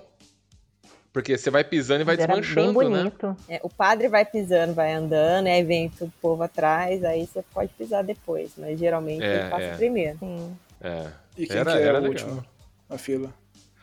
[1.12, 2.96] Porque você vai pisando e vai Era bem desmanchando, né?
[3.02, 3.36] bonito.
[3.48, 7.42] é, o padre vai pisando, vai andando, aí vem todo o povo atrás, aí você
[7.52, 9.76] pode pisar depois, mas geralmente É, ele passa é.
[9.76, 10.18] primeiro.
[10.18, 10.56] Sim.
[10.80, 11.06] É.
[11.36, 12.10] E quem Era- que é era o legal.
[12.28, 12.44] último
[12.88, 13.30] na fila?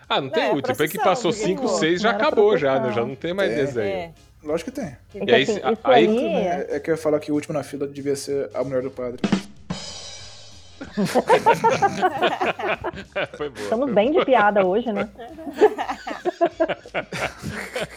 [0.08, 0.76] Ah, não tem É, último.
[0.76, 2.94] Foi que passou porque 5, não- 6, já era acabou já, né?
[2.94, 3.56] Já não tem mais É.
[3.56, 3.88] desenho.
[3.88, 4.12] É,
[4.44, 4.90] Lógico que tem.
[4.90, 7.34] É E que, aí, assim, aí- aí, É, é que eu ia falar que o
[7.36, 9.20] último na fila devia ser a mulher do padre.
[13.38, 13.62] Foi boa.
[13.64, 15.10] estamos foi bem de piada hoje, né?
[15.16, 15.28] boa.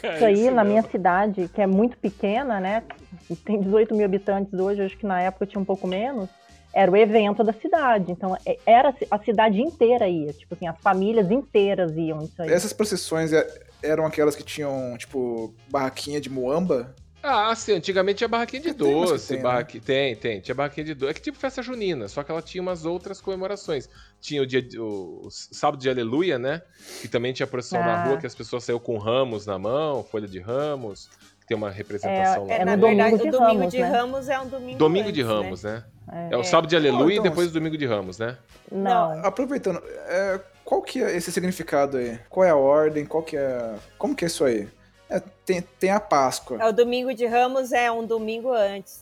[0.14, 0.91] Isso aí, É na minha mesmo.
[0.91, 2.83] cidade, que é muito pequena, né?
[3.31, 6.29] e Tem 18 mil habitantes hoje, acho que na época tinha um pouco menos.
[6.73, 8.12] Era o evento da cidade.
[8.12, 10.33] Então, é- era a cidade inteira ia.
[10.33, 12.53] Tipo assim, as famílias inteiras iam isso aí.
[12.53, 13.47] Essas procissões, é-
[13.83, 16.95] eram aquelas que tinham, tipo, barraquinha de muamba?
[17.22, 19.64] Ah, sim, antigamente tinha barraquinha de É, tem doce, tem, né?
[19.85, 21.11] tem, tem, tinha barraquinha de doce.
[21.11, 23.88] É que tipo festa junina, só que ela tinha umas outras comemorações.
[24.20, 26.62] Tinha o dia de- o, o sábado de aleluia, né?
[27.00, 28.04] Que também tinha procissão na Ah.
[28.07, 31.09] rua, que as pessoas saíam com ramos na mão, folha de ramos,
[31.40, 32.52] que tem uma representação lá.
[32.54, 33.88] É É, na no domingo verdade, de o domingo Ramos, de né?
[33.90, 35.42] Ramos é um domingo Domingo de antes, né?
[35.42, 35.85] Ramos, né?
[36.31, 36.37] É, É.
[36.37, 38.38] o sábado de aleluia Então, e depois o domingo de Ramos, né?
[38.70, 39.24] Não.
[39.26, 42.18] Aproveitando, é, qual que é esse significado aí?
[42.31, 43.04] Qual é a ordem?
[43.04, 43.74] Qual que é.
[43.98, 44.68] Como que é isso aí?
[45.11, 46.59] É, tem, tem a Páscoa.
[46.61, 49.01] É, o domingo de Ramos é um domingo antes.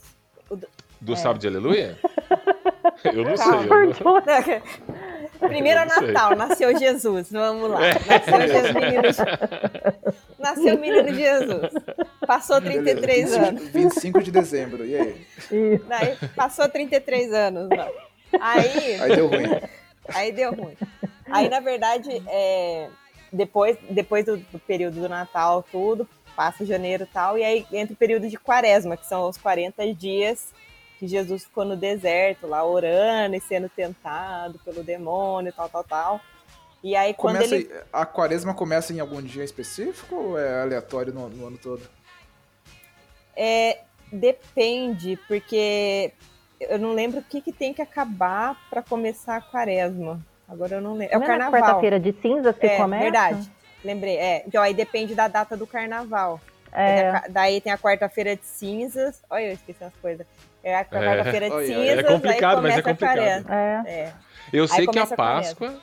[1.01, 1.17] Do É.
[1.17, 1.99] sábado de aleluia?
[3.05, 3.47] Eu não sei.
[3.47, 3.75] Calma.
[3.85, 4.23] eu não-
[5.49, 6.07] Primeiro é não sei.
[6.13, 7.31] Natal, nasceu Jesus.
[7.31, 7.81] Vamos lá.
[7.85, 7.93] É.
[8.07, 9.03] Nasceu Jesus, menino.
[10.39, 11.73] Nasceu o menino Jesus.
[12.27, 13.63] Passou 33 Beleza, anos.
[13.63, 13.73] 25,
[14.19, 15.27] 25 de dezembro, e aí?
[15.87, 17.69] Daí, passou 33 anos.
[17.69, 17.91] Não.
[18.41, 19.61] Aí, Aí deu ruim.
[20.15, 20.77] aí deu ruim.
[21.31, 22.89] Aí, na verdade, é,
[23.33, 27.95] depois, depois do, do período do Natal, tudo, passa janeiro e tal, e aí entra
[27.95, 30.53] o período de quaresma, que são os 40 dias
[30.99, 36.21] que Jesus ficou no deserto, lá orando e sendo tentado pelo demônio, tal, tal, tal.
[36.83, 37.71] E aí, quando Começa, ele.
[37.93, 41.83] A quaresma começa em algum dia específico ou é aleatório no, no ano todo?
[43.35, 46.13] É, depende, porque
[46.61, 50.25] eu não lembro o que, que tem que acabar para começar a quaresma.
[50.49, 51.15] Agora eu não lembro.
[51.15, 51.61] É o Não é na carnaval.
[51.61, 53.03] quarta-feira de cinzas que é, começa?
[53.03, 53.51] verdade.
[53.85, 54.17] Lembrei.
[54.17, 54.43] É.
[54.47, 56.41] Então aí depende da data do carnaval.
[56.73, 57.13] É.
[57.13, 59.23] Da- Daí tem a quarta-feira de cinzas.
[59.31, 60.27] Olha, eu esqueci as coisas.
[60.63, 62.13] É a quarta-feira de Olha, é cinzas.
[62.13, 63.19] complicado, mas é complicado.
[63.19, 63.83] É.
[63.87, 64.13] É.
[64.53, 65.17] Eu sei que a começa a.
[65.17, 65.81] Páscoa.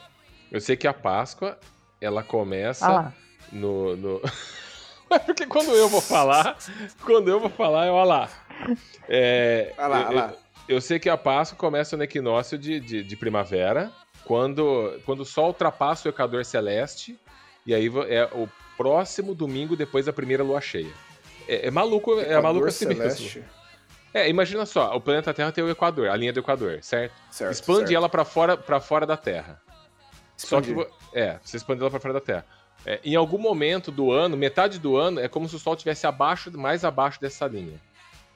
[0.51, 1.57] Eu sei que a Páscoa,
[1.99, 3.11] ela começa Ah
[3.51, 3.95] no.
[3.97, 4.21] no...
[5.09, 6.57] É Porque quando eu vou falar,
[7.05, 8.29] quando eu vou falar, eu olha lá.
[9.09, 10.33] É, Olha lá, eu, olha lá.
[10.67, 13.91] eu- eu sei que a Páscoa começa no equinócio de, de, de primavera,
[14.25, 17.19] quando, quando o Sol ultrapassa o Equador Celeste,
[17.65, 20.91] e aí é o próximo domingo depois da primeira lua cheia.
[21.47, 23.01] É, é maluco, é maluco assim mesmo.
[23.03, 23.43] Celeste.
[24.13, 27.13] É, imagina só, o planeta Terra tem o Equador, a linha do Equador, certo?
[27.31, 27.95] Certo, Expande certo.
[27.95, 29.59] ela pra fora, pra fora da Terra.
[30.37, 30.75] Só que.
[31.13, 32.45] É, você expande ela pra fora da Terra.
[32.85, 36.05] É, em algum momento do ano, metade do ano, é como se o Sol estivesse
[36.05, 37.79] abaixo, mais abaixo dessa linha.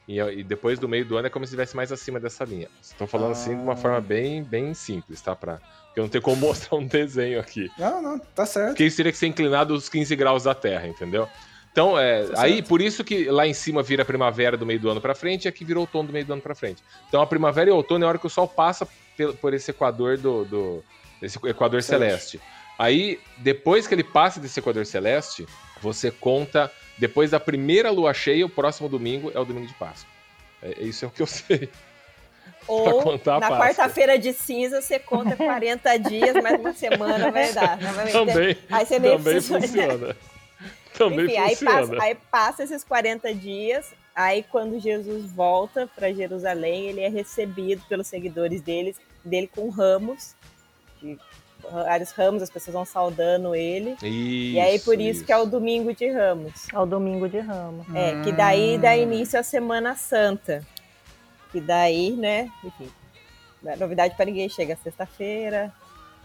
[0.08, 2.68] E, e depois do meio do ano é como se estivesse mais acima dessa linha.
[2.80, 3.76] Estou falando assim de uma Ah.
[3.76, 5.36] forma bem, bem simples, tá?
[5.36, 7.70] Pra, porque eu não tenho como mostrar um desenho aqui.
[7.78, 8.68] Não, não, tá certo.
[8.68, 11.28] Porque isso teria que ser inclinado os 15 graus da Terra, entendeu?
[11.70, 14.88] Então, é, Tá aí por isso que lá em cima vira primavera do meio do
[14.90, 16.82] ano pra frente e aqui vira outono do meio do ano pra frente.
[17.08, 19.70] Então a primavera e outono é a hora que o Sol passa pel- por esse
[19.70, 20.84] equador do, do
[21.20, 22.38] esse equador celeste.
[22.38, 22.40] Celeste.
[22.78, 25.44] Aí, depois que ele passa desse equador celeste,
[25.82, 30.10] você conta depois da primeira lua cheia, o próximo domingo é o domingo de Páscoa.
[30.62, 31.68] É, isso é o que eu sei.
[32.66, 33.02] Ou
[33.40, 37.78] na quarta-feira de cinza você conta 40 dias, mais uma semana vai dar.
[38.12, 40.16] Também, Aí você nem também precisa- funciona.
[40.96, 41.80] Também Enfim, aí funciona.
[41.86, 47.82] passa, aí passa esses 40 dias, aí quando Jesus volta para Jerusalém, ele é recebido
[47.88, 50.34] pelos seguidores deles, dele com ramos,
[51.00, 51.16] de
[51.70, 53.96] vários ramos, as pessoas vão saudando ele.
[54.02, 56.68] e aí por isso, que é o domingo de ramos.
[56.72, 57.84] É o domingo de ramo.
[57.94, 59.02] É, que daí dá Hum.
[59.02, 60.62] início à Semana Santa.
[61.52, 62.90] Que daí, né, enfim,
[63.62, 65.72] não é novidade para ninguém, chega sexta-feira,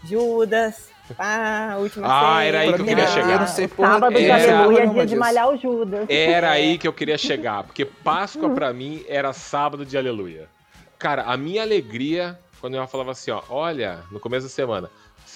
[0.04, 3.32] Judas, pá, última Ah, era aí que eu queria chegar.
[3.32, 6.06] Eu não sei porra Sábado de aleluia, dia de malhar o Judas.
[6.10, 10.46] Era aí que eu queria chegar, porque Páscoa pra mim era sábado de aleluia.
[10.98, 14.90] Cara, a minha alegria quando eu falava assim, ó, olha, no começo da semana,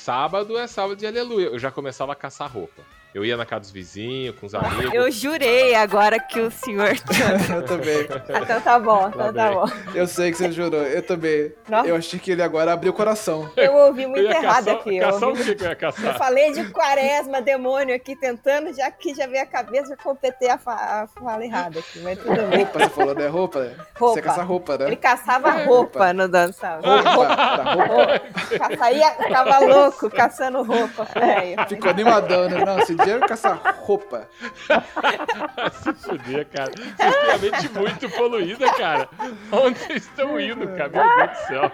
[0.08, 2.80] sábado é sábado de aleluia, eu já começava a caçar roupa.
[3.14, 4.92] Eu ia na casa dos vizinhos, com os amigos.
[4.92, 6.90] Eu jurei agora que o senhor.
[7.54, 8.06] Eu também.
[8.42, 9.64] então tá bom, então tá bom.
[9.94, 10.82] Eu sei que você jurou.
[10.82, 11.52] Eu também.
[11.68, 11.88] Nossa.
[11.88, 13.50] Eu achei que ele agora abriu o coração.
[13.56, 14.96] Eu ouvi Eu muito ia errado caçar, aqui.
[14.98, 16.18] Eu, caçar ouvi- o que eu ia eu caçar?
[16.18, 20.58] falei de quaresma, demônio aqui tentando, já que já veio a cabeça, já completei a,
[20.58, 22.58] fa- a fala errada aqui, mas tudo bem.
[22.58, 23.26] Roupa, você falou, né?
[23.26, 23.74] Roupa, né?
[23.98, 24.14] Roupa.
[24.14, 24.86] Você caça roupa, né?
[24.86, 26.80] Ele caçava roupa no dançar.
[26.82, 28.20] Roupa, da roupa.
[28.58, 31.04] Caçaía, ficava louco caçando roupa.
[31.14, 31.68] velho.
[31.68, 32.64] Ficou animadão, né?
[32.64, 34.28] Não, dia eu caçar roupa.
[35.82, 36.70] Se fuder, cara.
[36.76, 39.08] Vocês têm a mente muito poluída, cara.
[39.52, 40.90] Onde vocês estão indo, cara?
[40.90, 41.72] Meu Deus do céu.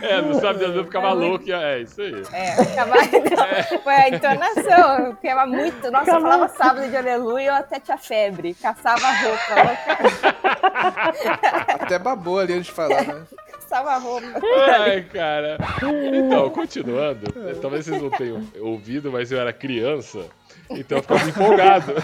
[0.02, 1.44] é, no sábado de aleluia eu ficava louco.
[1.48, 2.22] e- É, isso aí.
[2.32, 3.46] É, ficava, então,
[3.82, 5.06] foi a entonação.
[5.06, 5.90] Eu ficava muito.
[5.90, 8.54] Nossa, eu falava sábado de aleluia, eu até tinha febre.
[8.54, 9.78] Caçava roupa.
[11.80, 13.22] Até babou ali antes de falar, né?
[13.68, 14.26] Caçava roupa.
[14.80, 15.58] Ai, cara.
[16.14, 17.26] Então, continuando.
[17.60, 20.26] Talvez vocês não tenham ouvido, mas eu era criança.
[20.70, 21.94] Então eu ficava empolgado.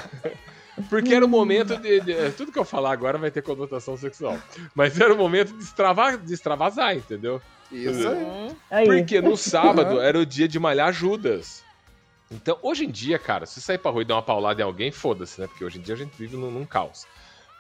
[0.89, 4.39] Porque era o momento de, de- Tudo que eu falar agora vai ter conotação sexual.
[4.75, 7.41] Mas era o momento de, extrava, de extravasar, entendeu?
[7.71, 8.17] Isso aí.
[8.25, 8.87] Hum, Aí.
[8.87, 11.63] Porque no sábado era o dia de malhar Judas.
[12.31, 14.91] Então, hoje em dia, cara, se sair pra rua e dar uma paulada em alguém,
[14.91, 15.47] foda-se, né?
[15.49, 17.07] Porque hoje em dia a gente vive num, num caos.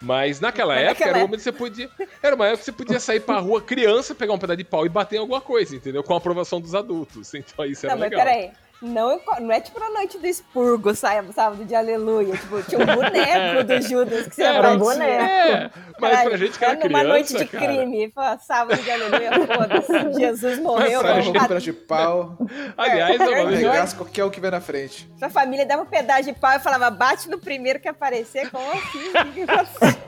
[0.01, 1.90] Mas naquela Mas época naquela era uma que você podia.
[2.22, 4.86] Era uma época que você podia sair pra rua, criança, pegar um pedaço de pau
[4.86, 6.03] e bater em alguma coisa, entendeu?
[6.03, 7.34] Com a aprovação dos adultos.
[7.34, 8.24] Então isso era Não, mas legal.
[8.24, 8.51] peraí.
[8.82, 12.34] Não, não é tipo a noite do expurgo, sábado, sábado de aleluia.
[12.36, 14.78] Tipo, tinha um boneco do Judas que você Era um batia.
[14.78, 15.22] boneco.
[15.30, 15.70] É,
[16.00, 18.10] mas Caralho, pra gente que era numa criança, noite de cara, crime.
[18.14, 20.12] Fala, sábado de aleluia, foda-se.
[20.18, 21.00] Jesus morreu.
[21.00, 22.38] um pedaço de pau,
[22.76, 25.10] Aliás, É, eu falei, é, arregaça qualquer um que vem na frente.
[25.18, 28.50] Sua família dava um pedaço de pau e falava, bate no primeiro que aparecer.
[28.50, 29.12] Como assim?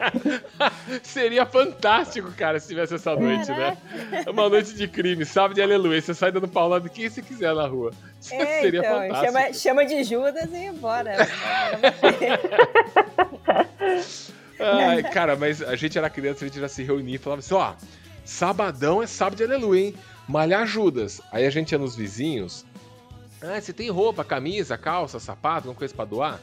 [1.03, 3.77] Seria fantástico, cara, se tivesse essa noite, né?
[4.29, 6.01] Uma noite de crime, sábado de aleluia.
[6.01, 7.91] Você sai dando pau lá de quem você quiser na rua.
[8.31, 9.27] É, seria então, fantástico.
[9.27, 11.17] chama, chama de Judas e bora.
[14.59, 17.55] Ai, cara, mas a gente era criança, a gente já se reunia e falava assim,
[17.55, 17.75] ó,
[18.25, 19.95] sabadão é sábado de aleluia, hein?
[20.29, 21.21] Malhar Judas.
[21.33, 22.65] Aí a gente ia nos vizinhos.
[23.43, 26.41] Ah, você tem roupa, camisa, calça, sapato, alguma coisa pra doar?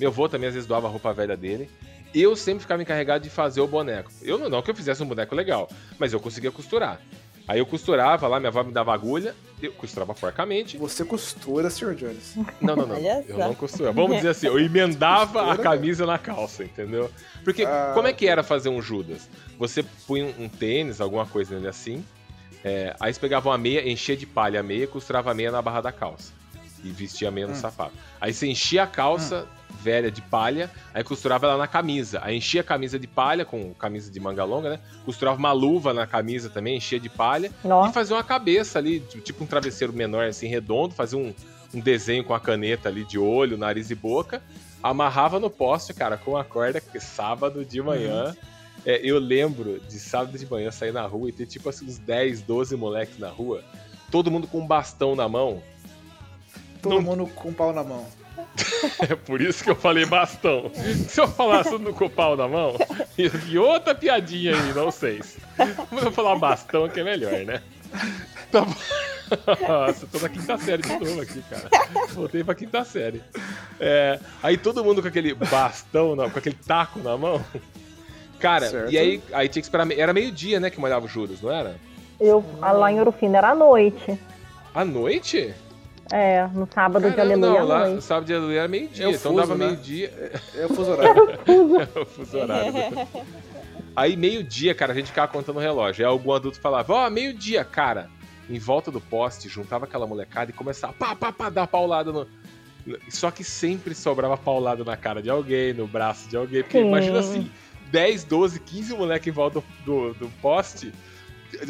[0.00, 1.70] Meu avô também às vezes doava a roupa velha dele.
[2.14, 4.10] Eu sempre ficava encarregado de fazer o boneco.
[4.22, 7.00] Eu não, não que eu fizesse um boneco legal, mas eu conseguia costurar.
[7.46, 10.76] Aí eu costurava lá, minha avó me dava agulha, eu costurava porcamente.
[10.78, 11.94] Você costura, Sr.
[11.94, 12.34] Jones.
[12.60, 12.96] Não, não, não.
[12.96, 13.92] Eu não costurava.
[13.94, 17.10] Vamos dizer assim, eu emendava a Costura, camisa na calça, entendeu?
[17.44, 17.92] Porque Ah.
[17.94, 19.28] como é que era fazer um Judas?
[19.58, 22.04] Você punha um, um tênis, alguma coisa nele assim,
[22.64, 25.60] é, aí você pegava uma meia, enchia de palha a meia, costurava a meia na
[25.62, 26.32] barra da calça.
[26.84, 27.56] E vestia a meia no Hum.
[27.56, 27.92] sapato.
[28.20, 29.46] Aí você enchia a calça
[29.80, 32.20] velha de palha, aí costurava ela na camisa.
[32.22, 34.80] Aí enchia a camisa de palha, com camisa de manga longa, né?
[35.04, 37.50] Costurava uma luva na camisa também, enchia de palha.
[37.64, 37.92] E Nossa.
[37.92, 41.32] fazia uma cabeça ali, tipo um travesseiro menor, assim, redondo, fazia um,
[41.72, 44.42] um desenho com a caneta ali de olho, nariz e boca,
[44.82, 48.36] amarrava no poste, cara, com a corda, que sábado de manhã.
[48.86, 51.98] É, eu lembro de sábado de manhã sair na rua e ter tipo assim, uns
[51.98, 53.62] 10, 12 moleques na rua,
[54.10, 55.60] todo mundo com um bastão na mão.
[56.80, 58.06] Todo Não- mundo com pau na mão.
[59.08, 60.70] É por isso que eu falei bastão.
[61.08, 62.76] Se eu falasse no com o pau na mão,
[63.48, 65.20] e outra piadinha aí, não sei.
[65.90, 67.62] Vamos eu falar bastão que é melhor, né?
[68.50, 68.74] Tá bom.
[69.68, 71.68] Nossa, tô na quinta série de novo aqui, cara.
[72.14, 73.22] Voltei pra quinta série.
[73.78, 77.44] É, aí todo mundo com aquele bastão, na- com aquele taco na mão.
[78.38, 78.92] Cara, Certo.
[78.92, 79.90] e aí, aí tinha que esperar.
[79.92, 81.76] Era meio-dia, né, que molhava o Judas, não era?
[82.20, 84.18] Eu, lá em Ouro Fino era à noite.
[84.74, 85.54] À noite?
[86.10, 88.04] É, no sábado de Caramba, aleluia não, lá noite.
[88.04, 89.66] sábado de aleluia era meio-dia, É então fuso, dava né?
[89.66, 90.32] meio-dia.
[90.54, 91.38] É o fuso horário.
[92.00, 92.72] o fuso horário.
[93.94, 96.04] Aí, meio-dia, cara, a gente ficava contando o relógio.
[96.06, 98.08] Aí algum adulto falava, ó, meio-dia, cara.
[98.48, 102.26] Em volta do poste, juntava aquela molecada e começava pá, pá, pá, dar paulada no.
[103.10, 106.62] Só que sempre sobrava paulada na cara de alguém, no braço de alguém.
[106.62, 106.86] Porque Sim.
[106.88, 107.50] imagina assim,
[107.90, 110.90] 10, 12, 15 moleque em volta do, do, do poste.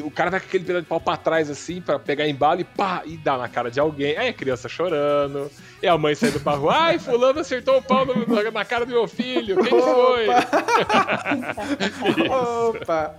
[0.03, 2.65] O cara vai com aquele pedaço de pau pra trás, assim, pra pegar embalo e
[2.65, 4.17] pá, e dar na cara de alguém.
[4.19, 5.51] Aí a criança chorando,
[5.83, 6.75] e a mãe saindo pra rua.
[6.77, 9.57] Ai, fulano acertou o pau no- na, cara do meu filho.
[9.63, 10.27] Quem foi?
[12.29, 13.15] Opa!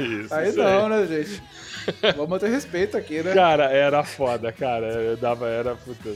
[0.00, 1.42] Isso, Aí isso não, né, gente?
[2.16, 3.32] Vamos ter respeito aqui, né?
[3.34, 4.86] Cara, era foda, cara.
[4.86, 6.10] Eu dava, era puta.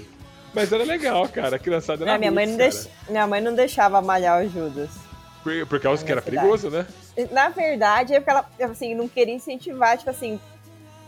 [0.52, 1.56] Mas era legal, cara.
[1.56, 2.88] A criançada era Não, minha, mãe não deix...
[3.08, 4.90] minha mãe não deixava malhar o Judas.
[5.44, 6.44] Por, por causa que era Verdade.
[6.46, 6.86] perigoso, né?
[7.30, 10.40] Na verdade, é porque ela, assim, não queria incentivar, tipo assim,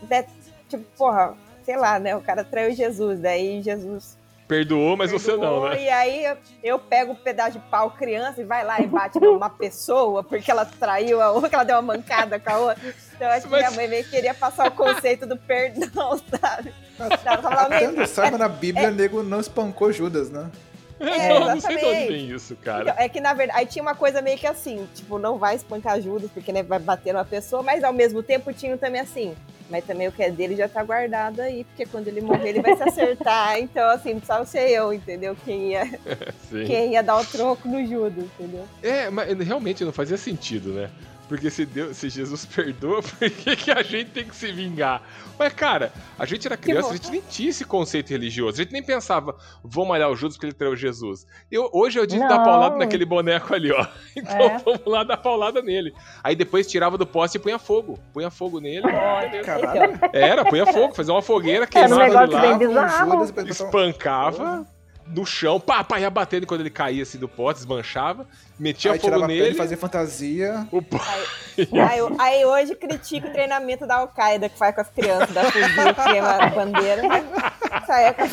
[0.08, 0.26] né,
[0.68, 1.34] tipo, porra,
[1.64, 2.16] sei lá, né?
[2.16, 4.16] O cara traiu Jesus, daí Jesus
[4.52, 5.82] Perdoou, mas você não, perdoou, né?
[5.82, 9.18] E aí eu, eu pego um pedaço de pau criança e vai lá e bate
[9.18, 12.94] numa pessoa porque ela traiu a outra, que ela deu uma mancada com a outra.
[13.14, 16.20] Então eu acho que Mas- minha mãe meio que queria passar o conceito do perdão,
[16.38, 16.74] sabe?
[16.98, 20.50] Ela falava Até onde saiba, na Bíblia, nego não espancou Judas, né?
[21.02, 22.82] É, não, não sei de onde vem isso, cara.
[22.82, 25.56] Então, é que na verdade, aí tinha uma coisa meio que assim, tipo, não vai
[25.56, 29.34] espancar Judas, porque né, vai bater numa pessoa, mas ao mesmo tempo tinha também assim,
[29.68, 32.62] mas também o que é dele já tá guardado aí, porque quando ele morrer ele
[32.62, 35.36] vai se acertar, então assim, precisava ser eu, entendeu?
[35.44, 35.86] Quem ia,
[36.50, 38.66] quem ia dar o troco no Judas, entendeu?
[38.82, 40.90] É, mas realmente não fazia sentido, né?
[41.32, 45.00] Porque se, Deus, se Jesus perdoa, por que, que a gente tem que se vingar?
[45.38, 48.60] Mas, cara, a gente era criança, a gente nem tinha esse conceito religioso.
[48.60, 51.26] A gente nem pensava, vou malhar o Judas porque ele traiu Jesus.
[51.50, 53.86] Eu, hoje eu disse dar paulada naquele boneco ali, ó.
[54.14, 54.58] Então É.
[54.58, 55.94] vamos lá dar paulada nele.
[56.22, 57.98] Aí depois tirava do poste e punha fogo.
[58.12, 58.82] Punha fogo nele.
[58.82, 59.94] Caralho.
[59.94, 62.58] Então, Era, punha fogo, fazia uma fogueira, Era um queimava negócio ele lá bem com
[62.58, 63.10] bizarro.
[63.12, 63.30] Judas
[65.06, 68.26] no chão, pá, pá, ia batendo quando ele caía assim do pote, desmanchava,
[68.58, 69.54] metia Aí fogo tirava a pele, nele.
[69.54, 70.66] fazia fantasia.
[71.88, 75.44] Aí, eu- aí hoje critico o treinamento da Al-Qaeda que faz com as crianças da
[75.50, 78.24] fuzil, que queima a bandeira, mas saia com.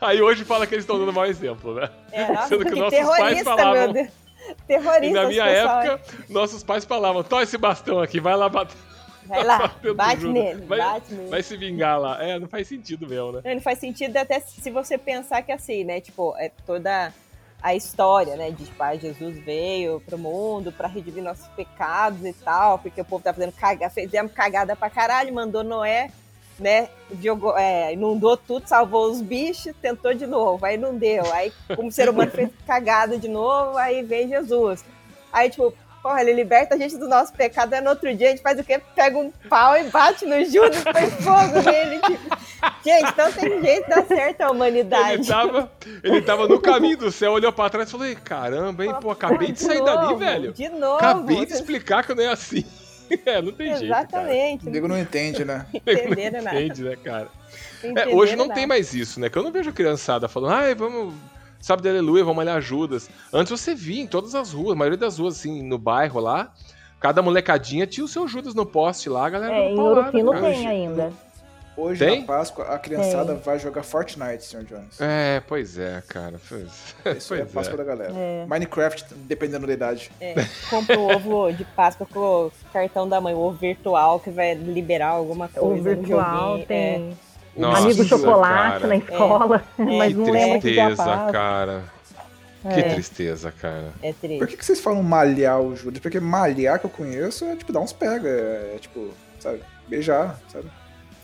[0.00, 1.88] Aí hoje fala que eles estão dando mau exemplo, né?
[2.10, 4.08] É, nossa, Sendo que que nossos pais terrorista, falavam- meu Deus.
[4.66, 5.06] Terrorista.
[5.06, 5.82] E na minha pessoal.
[5.82, 8.76] época, nossos pais falavam: toma esse bastão aqui, vai lá bater.
[9.26, 11.30] Vai lá, bate nele, Vai- bate nele.
[11.30, 12.22] Vai se vingar lá.
[12.22, 13.40] É, não faz sentido mesmo, né?
[13.44, 16.00] Não, não faz sentido até se você pensar que assim, né?
[16.00, 17.12] Tipo, é toda
[17.62, 18.50] a história, né?
[18.50, 23.04] De tipo, ah, Jesus veio pro mundo pra redimir nossos pecados e tal, porque o
[23.04, 26.10] povo tá fazendo cagada, fizemos cagada pra caralho, mandou Noé,
[26.58, 26.88] né?
[27.22, 31.24] Jogou, é, inundou tudo, salvou os bichos, tentou de novo, aí não deu.
[31.32, 34.84] Aí, como ser humano fez cagada de novo, aí vem Jesus.
[35.32, 35.74] Aí, tipo,
[36.04, 38.60] porra, ele liberta a gente do nosso pecado, aí no outro dia a gente faz
[38.60, 38.78] o quê?
[38.94, 42.36] Pega um pau e bate no Judas, põe fogo nele, tipo.
[42.84, 45.26] Gente, então tem jeito de dar certo a Ele humanidade.
[45.26, 48.94] tava, ele tava no caminho do céu, olhou pra trás e falou: "Ei, caramba, hein,
[49.00, 50.52] pô, acabei de sair dali, novo, velho.
[50.52, 50.96] De novo.
[50.96, 52.64] Acabei de explicar que não é assim.
[53.26, 53.90] É, não tem jeito.
[53.90, 54.00] Cara.
[54.02, 54.66] Exatamente.
[54.66, 55.66] O nego não entende, né?
[55.72, 56.58] Não entenderam nada.
[56.60, 57.28] Entende, né, cara?
[57.82, 58.58] É, hoje não nada.
[58.58, 59.28] tem mais isso, né?
[59.28, 61.12] Que eu não vejo criançada falando, ai, vamos.
[61.64, 63.08] Sabe de aleluia, vamos olhar Judas.
[63.32, 66.52] Antes você via em todas as ruas, a maioria das ruas, assim, no bairro lá,
[67.00, 69.54] cada molecadinha tinha o seu Judas no poste lá, a galera.
[69.54, 70.44] É, em Urupino cara.
[70.44, 71.10] tem ainda.
[71.74, 72.20] Hoje, Tem?
[72.20, 74.64] na Páscoa, a criançada vai jogar Fortnite, Sr.
[74.64, 75.00] Jones.
[75.00, 76.38] É, pois é, cara.
[76.46, 77.76] Pois, Isso é a pois Páscoa é.
[77.78, 78.12] da galera.
[78.14, 78.44] É.
[78.46, 80.12] Minecraft, dependendo da idade.
[80.20, 80.34] É,
[80.68, 84.54] compra o ovo de Páscoa com o cartão da mãe, o ovo virtual que vai
[84.54, 86.66] liberar alguma O coisa no virtual joguinho.
[86.66, 87.16] tem
[87.56, 88.86] Nossa, amigo chocolate cara.
[88.88, 91.32] na escola, mas Que não lembra que tristeza, passa.
[91.32, 91.84] cara.
[92.74, 93.92] Que tristeza, cara.
[94.02, 94.46] É, é Por triste.
[94.46, 96.00] que, que vocês falam malhar o Judas?
[96.00, 98.28] Porque malhar que eu conheço é tipo dar uns pega.
[98.28, 99.60] É tipo, sabe?
[99.86, 100.64] Beijar, sabe?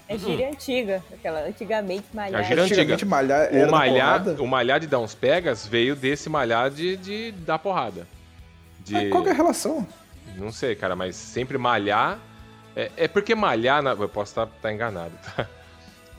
[0.06, 2.40] É gíria antiga, aquela antigamente malhar.
[2.40, 2.80] A gíria antiga.
[2.82, 6.96] Antigamente malhar era O malhar, o malhar de dar uns pegas veio desse malhar de,
[6.96, 8.06] de dar porrada.
[8.80, 9.86] De, Mas qual que é a relação?
[10.36, 12.18] Não sei, cara, mas sempre malhar.
[12.76, 13.82] É, é porque malhar.
[13.82, 15.46] na- eu posso estar enganado, tá?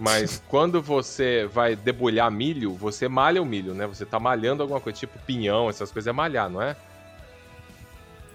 [0.02, 3.86] Mas quando você vai debulhar milho, você malha o milho, né?
[3.86, 6.76] Você tá malhando alguma coisa, tipo pinhão, essas coisas é malhar, não é?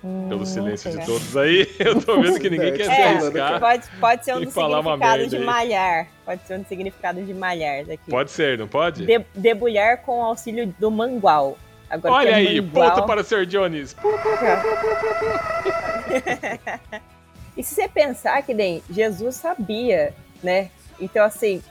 [0.04, 3.08] Hum, Pelo não silêncio de todos aí, eu tô vendo que ninguém quer se É,
[3.08, 3.58] arriscar.
[3.58, 5.44] pode, pode ser um dos significados de aí.
[5.44, 6.06] malhar.
[6.24, 8.10] Pode ser um dos significados de malhar daqui.
[8.10, 9.04] Pode ser, não pode?
[9.04, 11.58] De- debulhar com o auxílio do mangual.
[11.90, 13.44] Agora, Olha é aí, mangual- ponto para o Sr.
[13.46, 13.96] Jones.
[17.56, 20.12] E se você pensar que nem Jesus sabia,
[20.42, 20.70] né?
[21.00, 21.62] Então, assim,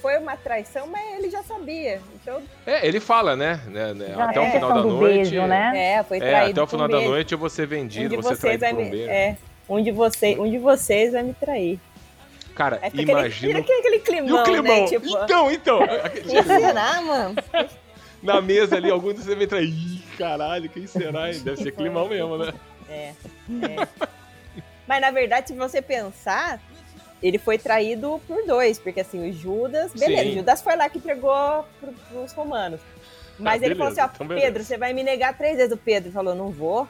[0.00, 2.00] foi uma traição, mas ele já sabia.
[2.14, 3.60] Então, É, ele fala, né?
[3.66, 5.14] né, né, até é o final da noite.
[5.30, 5.72] beijo, né?
[5.94, 7.10] é, foi É, traído até o final um da beijo.
[7.12, 8.90] noite eu vou ser Um vendido, ser vocês traído vai por um me.
[8.90, 9.10] beijo.
[9.10, 9.36] É,
[9.68, 11.80] um de, vocês, um de vocês vai me trair.
[12.54, 13.58] Cara, fica imagina.
[13.60, 14.62] aquele, aquele E climão, o climão?
[14.80, 14.86] né?
[14.86, 15.80] Tipo, Então, então.
[16.26, 17.34] quem será, mano?
[18.22, 19.60] Na mesa ali, algum de vocês vai entrar.
[19.62, 21.30] Ih, caralho, quem será?
[21.30, 21.40] hein?
[21.40, 22.52] Deve ser climão mesmo, né?
[22.88, 23.12] É,
[23.62, 23.88] é.
[24.86, 26.60] Mas na verdade, se você pensar,
[27.22, 30.34] ele foi traído por dois, porque assim, o Judas, beleza, Sim.
[30.36, 32.80] Judas foi lá que entregou pro, pros romanos.
[33.38, 34.46] Mas Ah, ele falou assim, ó, beleza, então beleza.
[34.46, 35.72] Pedro, você vai me negar três vezes.
[35.72, 36.88] O Pedro falou, não vou.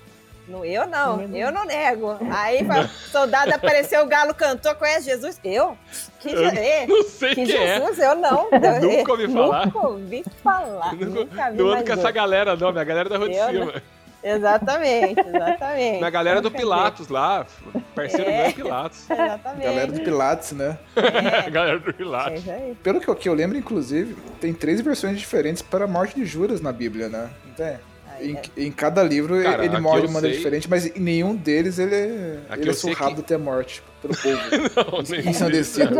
[0.48, 1.36] Não, eu não, Negou.
[1.36, 2.16] eu não nego.
[2.30, 5.40] Aí o soldado apareceu, o galo cantou, conhece Jesus?
[5.42, 5.76] Eu?
[6.20, 7.78] Que, Eu é, Não sei que quem é.
[7.80, 7.98] Jesus?
[7.98, 8.48] Eu não.
[8.80, 9.66] Nunca ouvi falar.
[9.66, 10.94] Nunca ouvi falar.
[10.94, 12.70] Nunca- Nunca vi Não ando com essa galera, não.
[12.70, 13.82] Minha galera da Rua de Eu Cima.
[14.28, 15.98] Exatamente, exatamente.
[15.98, 16.50] Minha galera do.
[16.50, 17.46] Pilatos lá.
[17.94, 18.36] Parceiro É.
[18.38, 19.04] meu é Pilatos.
[19.10, 19.62] Exatamente.
[19.64, 20.78] Galera do Pilates, né?
[20.96, 22.40] A galera do É Pilatos.
[22.40, 22.76] isso aí.
[22.82, 26.24] Pelo que eu, que eu lembro, inclusive, tem três versões diferentes para a morte de
[26.26, 27.30] Judas na Bíblia, né?
[27.46, 27.76] Não tem?
[28.18, 28.40] Em, é.
[28.56, 32.40] em cada livro Cara, ele morre de maneira sei- diferente, mas em nenhum deles ele,
[32.48, 34.38] Aqui ele é surrado que- até a morte pelo povo.
[35.22, 35.96] Não, Ensandecido.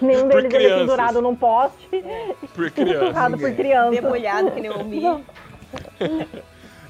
[0.00, 0.78] Nenhum Por deles ele é crianças.
[0.82, 1.88] pendurado num poste,
[2.54, 3.04] por criança.
[3.04, 3.90] empurrado por criança.
[3.90, 5.24] Debulhado que nem milho.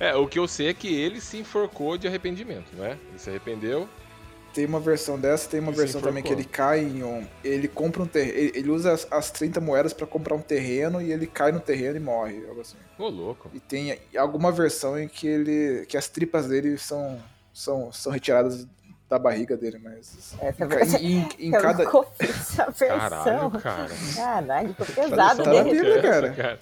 [0.00, 2.92] É, o que eu sei é que ele se enforcou de arrependimento, não é?
[3.10, 3.86] Ele se arrependeu.
[4.52, 7.24] Tem uma versão dessa, tem uma Ele versão também que ele cai em um.
[7.44, 8.50] Ele compra um terreno.
[8.52, 11.96] Ele, usa as, as 30 moedas para comprar um terreno e ele cai no terreno
[11.98, 12.44] e morre.
[12.48, 12.76] Algo assim.
[12.98, 13.48] Ô, louco.
[13.54, 15.86] E tem alguma versão em que ele.
[15.86, 17.22] que as tripas dele são,
[17.54, 18.66] são, são retiradas
[19.08, 20.34] da barriga dele, mas.
[20.40, 21.00] Essa Em, versão.
[21.00, 21.84] em, em Eu cada.
[21.84, 23.50] nunca essa Caralho, versão.
[23.60, 23.90] cara.
[24.16, 25.70] Caralho, ficou Tá pesado mesmo.
[25.70, 26.58] Bíblia, Que é essa, cara.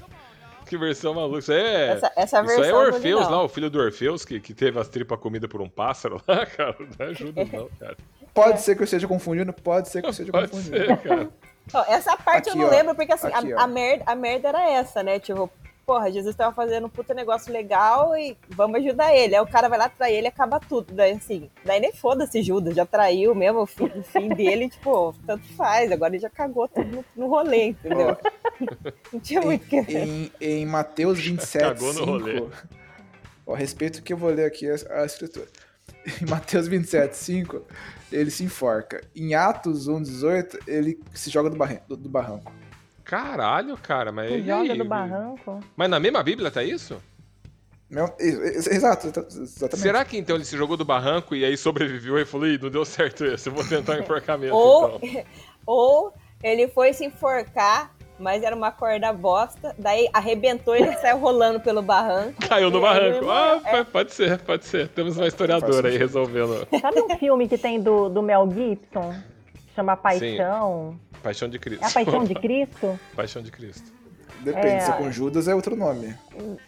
[0.68, 1.38] Que versão maluca.
[1.38, 1.88] Isso aí é.
[1.88, 3.30] Essa, essa Isso aí é não Orfeus não.
[3.30, 6.44] lá, o filho do Orfeus, que, que teve as tripas comidas por um pássaro lá,
[6.46, 6.76] cara.
[6.98, 7.96] Não ajuda, não, cara.
[8.34, 10.76] Pode ser que eu esteja confundindo, pode ser que eu esteja Pode confundindo.
[10.76, 11.28] ser, cara.
[11.74, 12.70] Ó, essa parte Aqui, eu não ó.
[12.70, 15.18] lembro, porque assim, Aqui, a, a merda, a merda era essa, né?
[15.18, 15.50] Tipo,
[15.88, 19.34] porra, Jesus tava fazendo um puta negócio legal e vamos ajudar ele.
[19.34, 20.92] Aí o cara vai lá trair ele e acaba tudo.
[20.92, 25.14] Daí assim, daí nem foda-se Judas, já traiu mesmo o fim, o fim dele, tipo,
[25.26, 25.90] tanto faz.
[25.90, 28.14] Agora ele já cagou tudo no, no rolê, entendeu?
[29.10, 32.34] Não tinha muito o que Em, em Mateus 27, Cagou no rolê.
[32.40, 32.50] 5,
[33.46, 35.46] ó, a respeito que eu vou ler aqui a, a escritura.
[36.20, 37.62] Em Mateus 27, 5,
[38.12, 39.00] ele se enforca.
[39.16, 42.52] Em Atos 1, 18, ele se joga do, barran- do- do barranco.
[43.08, 44.44] Caralho, cara, mas.
[44.44, 44.78] Joga aí?
[44.78, 45.60] do barranco.
[45.74, 47.00] Mas na mesma Bíblia tá isso?
[47.90, 49.78] Meu- Exato, exa- exatamente.
[49.78, 52.68] Será que então ele se jogou do barranco e aí sobreviveu e falou, Ih, não
[52.68, 55.24] deu certo esse, eu vou tentar um enforcamento Ou, então.
[55.64, 61.16] ou ele foi se enforcar, mas era uma corda bosta, daí arrebentou e ele saiu
[61.18, 62.34] rolando pelo barranco.
[62.46, 63.24] Caiu no barranco.
[63.24, 63.58] ele Ah.
[63.64, 63.84] É.
[63.84, 64.88] pode ser, pode ser.
[64.88, 66.68] Temos uma historiadora aí resolvendo.
[66.82, 69.14] Sabe um filme que tem do, do Mel Gibson?
[69.78, 70.98] Chama Paixão.
[71.22, 71.84] Paixão de Cristo.
[71.84, 73.00] É a Paixão de Cristo?
[73.14, 73.92] Paixão de Cristo.
[74.40, 74.80] Depende, É.
[74.80, 76.16] se é com Judas é outro nome.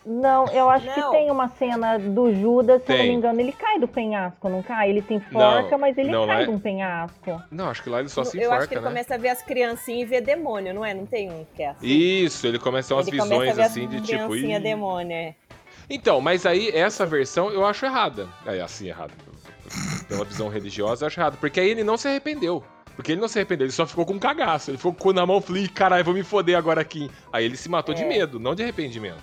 [0.07, 0.95] Não, eu acho Não.
[0.95, 4.49] que tem uma cena do Judas, se eu não me engano, ele cai do penhasco,
[4.49, 4.91] não cai?
[4.91, 7.43] Ele se enforca, Não, mas ele não, cai é- de um penhasco.
[7.51, 8.89] Não, acho que lá ele só se eu acho que enforca, ele né?
[8.89, 10.95] começa a ver as criancinhas e ver demônio, não é?
[10.95, 11.87] Não tem um que é assim.
[11.87, 14.07] Isso, ele começa umas ele visões ver assim as de tipo.
[14.29, 14.63] criancinha "Ih".
[14.63, 15.35] demônio, é.
[15.89, 18.29] Então, mas aí essa versão eu acho errada.
[18.47, 19.13] É assim, errada.
[20.11, 21.37] Uma visão religiosa, eu acho errado.
[21.39, 22.65] Porque aí ele não se arrependeu.
[22.97, 24.70] Porque ele não se arrependeu, ele só ficou com um cagaço.
[24.70, 26.80] Ele ficou com o cu na mão e falou, "Ih, caralho, vou me foder agora
[26.80, 27.11] aqui.
[27.32, 28.07] Aí ele se matou de É.
[28.09, 29.22] medo, não de arrependimento.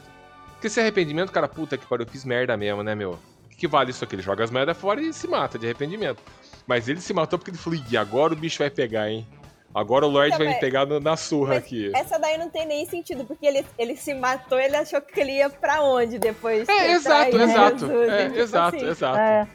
[0.53, 3.11] Porque se arrependimento, cara, puta que pariu, eu fiz merda mesmo, né, meu?
[3.45, 4.15] O que, que vale isso aqui?
[4.15, 6.21] Ele joga as merdas fora e se mata de arrependimento.
[6.65, 9.27] Mas ele se matou porque ele falou, "Ih, agora o bicho vai pegar, hein?
[9.75, 11.91] Agora o Lorde Então, vai me pegar no- na surra aqui.
[11.95, 15.33] Essa daí não tem nem sentido, porque ele, ele se matou, ele achou que ele
[15.33, 16.65] ia pra onde depois?
[16.65, 17.85] de É, exato, traído exato.
[17.91, 19.19] É, e, tipo exato, assim, exato.
[19.19, 19.47] É,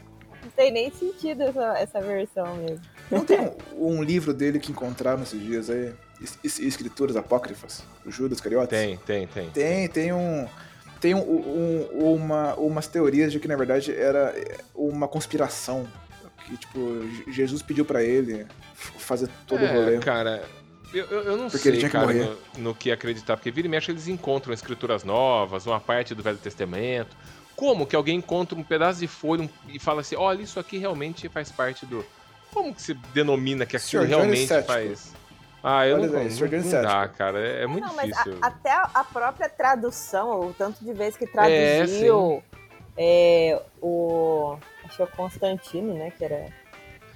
[0.43, 2.79] Não tem nem sentido essa, essa versão mesmo.
[3.11, 3.53] Não tem um,
[3.97, 5.93] um livro dele que encontraram esses dias aí?
[6.21, 7.83] Es- es- Escrituras apócrifas?
[8.05, 8.69] O Judas Cariotes?
[8.77, 9.49] Tem, tem, tem.
[9.49, 10.47] Tem, tem um.
[10.99, 14.33] Tem um, um- uma, umas teorias de que, na verdade, era
[14.73, 15.85] uma conspiração.
[16.45, 16.79] Que, tipo,
[17.27, 18.45] Je- Jesus pediu pra ele
[18.97, 19.95] fazer todo o rolê.
[19.95, 20.43] É, cara,
[20.93, 21.97] eu, eu, não Porque sei, que
[22.55, 23.35] no, no que acreditar.
[23.37, 27.15] Porque vira e mexe eles encontram escrituras novas, uma parte do Velho Testamento.
[27.55, 31.29] Como que alguém encontra um pedaço de folha e fala assim, olha, isso aqui realmente
[31.29, 32.03] faz parte do...
[32.53, 34.07] Como que se denomina que aquilo Sr.
[34.09, 35.13] Johnny realmente faz...
[35.65, 37.39] Ah, eu Olha não, aí, não, não dá, cara.
[37.39, 38.39] É, é muito Não, mas a- difícil.
[38.41, 42.43] até a própria tradução, o tanto de vezes que É, traduziu
[42.97, 44.57] é, o.
[44.83, 46.11] Acho que é o Constantino, né?
[46.17, 46.47] Que era.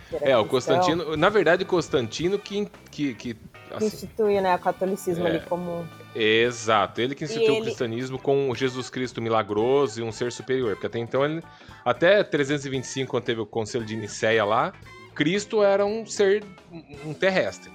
[0.09, 1.17] que era É, o Constantino...
[1.17, 2.65] Na verdade, o Constantino que...
[2.89, 3.39] que, que Que
[3.73, 5.29] assim, instituiu né, o catolicismo É.
[5.31, 5.85] ali como.
[6.15, 10.31] Exato, ele que instituiu ele- o cristianismo com o Jesus Cristo milagroso e um ser
[10.31, 11.43] superior, porque até então ele
[11.83, 14.71] até 325 quando teve o Conselho de Nicéia lá,
[15.17, 16.43] Cristo era um ser
[17.03, 17.71] um terrestre.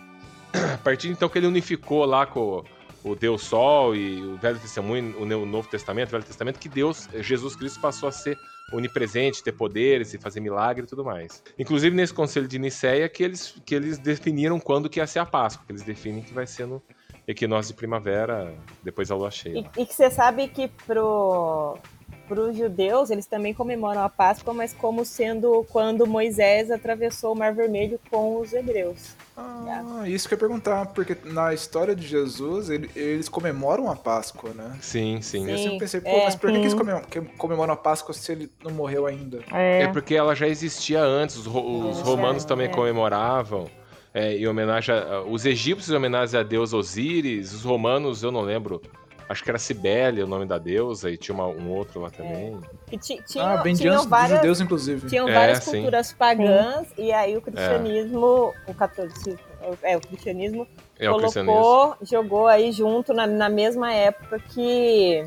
[0.75, 2.63] A partir de então que ele unificou lá com
[3.03, 6.59] o Deus Sol e o Velho Testemunho, o Ne- o Novo Testamento, o Velho Testamento,
[6.61, 8.39] que Deus, Jesus Cristo passou a ser
[8.73, 11.43] onipresente, ter poderes e fazer milagre e tudo mais.
[11.59, 15.27] Inclusive nesse Conselho de Nicéia que eles, que eles definiram quando que ia ser a
[15.27, 16.81] Páscoa, que eles definem que vai ser no
[17.27, 19.69] equinócio de primavera, depois a lua cheia.
[19.77, 21.77] E, e que você sabe que pro.
[22.33, 27.37] Para os judeus, eles também comemoram a Páscoa, mas como sendo quando Moisés atravessou o
[27.37, 29.15] Mar Vermelho com os hebreus.
[29.37, 33.95] Ah, isso que eu ia perguntar, porque na história de Jesus, ele- eles comemoram a
[33.97, 34.79] Páscoa, né?
[34.81, 35.47] Sim, sim.
[35.47, 36.25] Eu Sim, sempre pensei, pô, é.
[36.25, 36.75] mas por que, que eles
[37.11, 39.41] que comemoram a Páscoa se ele não morreu ainda?
[39.53, 39.89] É é.
[39.89, 42.71] porque ela já existia antes, os, ro- os É, romanos também é.
[42.71, 43.69] comemoravam.
[44.15, 48.41] é, em homenagem a, os egípcios em homenagem a deus Osíris, os romanos eu não
[48.43, 48.81] lembro,
[49.29, 52.59] acho que era Cibele o nome da deusa e tinha uma- um outro lá também.
[52.89, 55.09] Que ti- tinham, ah, bem de tinham dos várias, judeus, inclusive.
[55.09, 55.71] tinham É, várias sim.
[55.73, 59.39] culturas pagãs, e aí o cristianismo, o catolicismo,
[59.83, 60.67] é, o cristianismo
[60.99, 61.63] É o cristianismo.
[61.63, 65.25] colocou, jogou aí junto na, na mesma época que,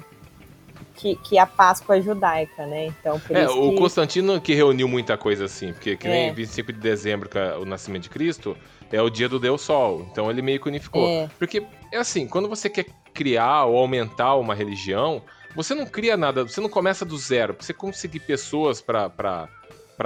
[0.95, 2.85] que, que a Páscoa judaica, né?
[2.87, 3.77] Então, por É, isso o que...
[3.77, 6.31] Constantino que reuniu muita coisa assim, porque que nem É.
[6.31, 8.55] 25 de dezembro, que é o nascimento de Cristo,
[8.91, 10.07] é o dia do Deus Sol.
[10.11, 11.07] Então ele meio que unificou.
[11.07, 11.29] É.
[11.37, 15.21] Porque é assim, quando você quer criar ou aumentar uma religião,
[15.55, 17.53] você não cria nada, você não começa do zero.
[17.53, 19.49] Pra você conseguir pessoas pra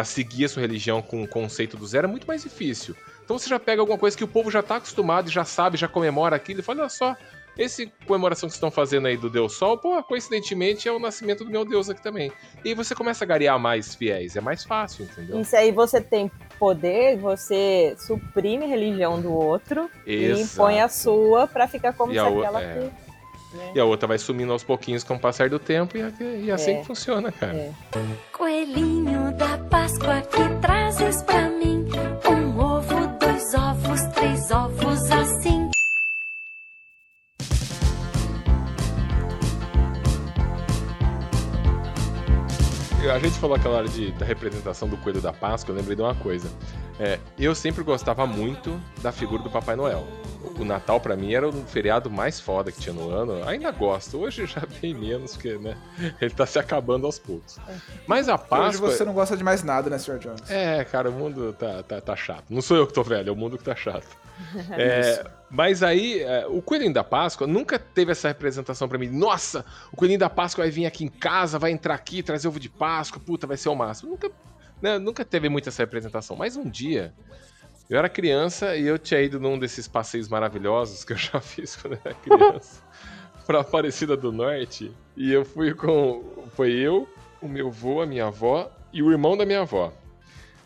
[0.04, 2.96] seguir a sua religião com o conceito do zero é muito mais difícil.
[3.24, 5.88] Então você já pega alguma coisa que o povo já tá acostumado, já sabe, já
[5.88, 7.16] comemora aquilo e fala, olha só,
[7.60, 11.44] esse comemoração que vocês estão fazendo aí do Deus Sol, pô, coincidentemente é o nascimento
[11.44, 12.32] do meu Deus aqui também.
[12.64, 15.42] E aí você começa a garear mais fiéis, é mais fácil, entendeu?
[15.42, 20.42] Isso aí você tem poder, você suprime a religião do outro e Exato.
[20.54, 22.74] impõe a sua pra ficar como E se aquela é.
[22.74, 22.80] que...
[22.80, 22.92] né?
[23.74, 26.72] E a outra vai sumindo aos pouquinhos com o passar do tempo e, e assim
[26.72, 26.80] É.
[26.82, 27.54] que funciona, cara.
[27.58, 27.72] É.
[28.32, 31.86] Coelhinho da Páscoa que trazes pra mim
[32.30, 34.89] um ovo, dois ovos, três ovos
[43.08, 46.02] A gente falou aquela hora de, da representação do coelho da Páscoa, eu lembrei de
[46.02, 46.50] uma coisa.
[47.00, 50.06] É, eu sempre gostava muito da figura do Papai Noel.
[50.60, 53.42] O Natal pra mim era o feriado mais foda que tinha no ano.
[53.48, 54.18] Ainda gosto.
[54.20, 55.78] Hoje já bem menos, porque né,
[56.20, 57.58] ele tá se acabando aos poucos.
[58.06, 58.92] Mas a Hoje Páscoa.
[58.92, 60.20] você não gosta de mais nada, né, Sr.
[60.20, 60.50] Jones?
[60.52, 62.44] É, cara, o mundo tá, tá, tá chato.
[62.50, 64.08] Não sou eu que tô velho, é o mundo que tá chato.
[64.72, 69.08] É, mas aí, é, o Coelhinho da Páscoa nunca teve essa representação pra mim.
[69.08, 72.60] Nossa, o Coelhinho da Páscoa vai vir aqui em casa, vai entrar aqui, trazer ovo
[72.60, 74.12] de Páscoa, puta, vai ser o máximo.
[74.12, 74.32] Nunca,
[74.82, 76.36] né, nunca teve muito essa representação.
[76.36, 77.14] Mas um dia,
[77.90, 81.76] eu era criança e eu tinha ido num desses passeios maravilhosos que eu já fiz
[81.76, 82.84] quando eu era criança,
[83.48, 84.92] pra Aparecida do Norte.
[85.18, 86.48] E eu fui com.
[86.56, 87.10] Foi eu,
[87.42, 89.92] o meu avô, a minha avó e o irmão da minha avó.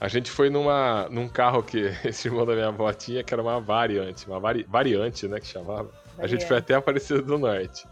[0.04, 3.41] A gente foi numa, num carro que esse irmão da minha avó tinha, que era
[3.41, 5.89] uma variante, uma vari- variante, né, que chamava.
[6.20, 7.88] A gente foi até Aparecida do Norte.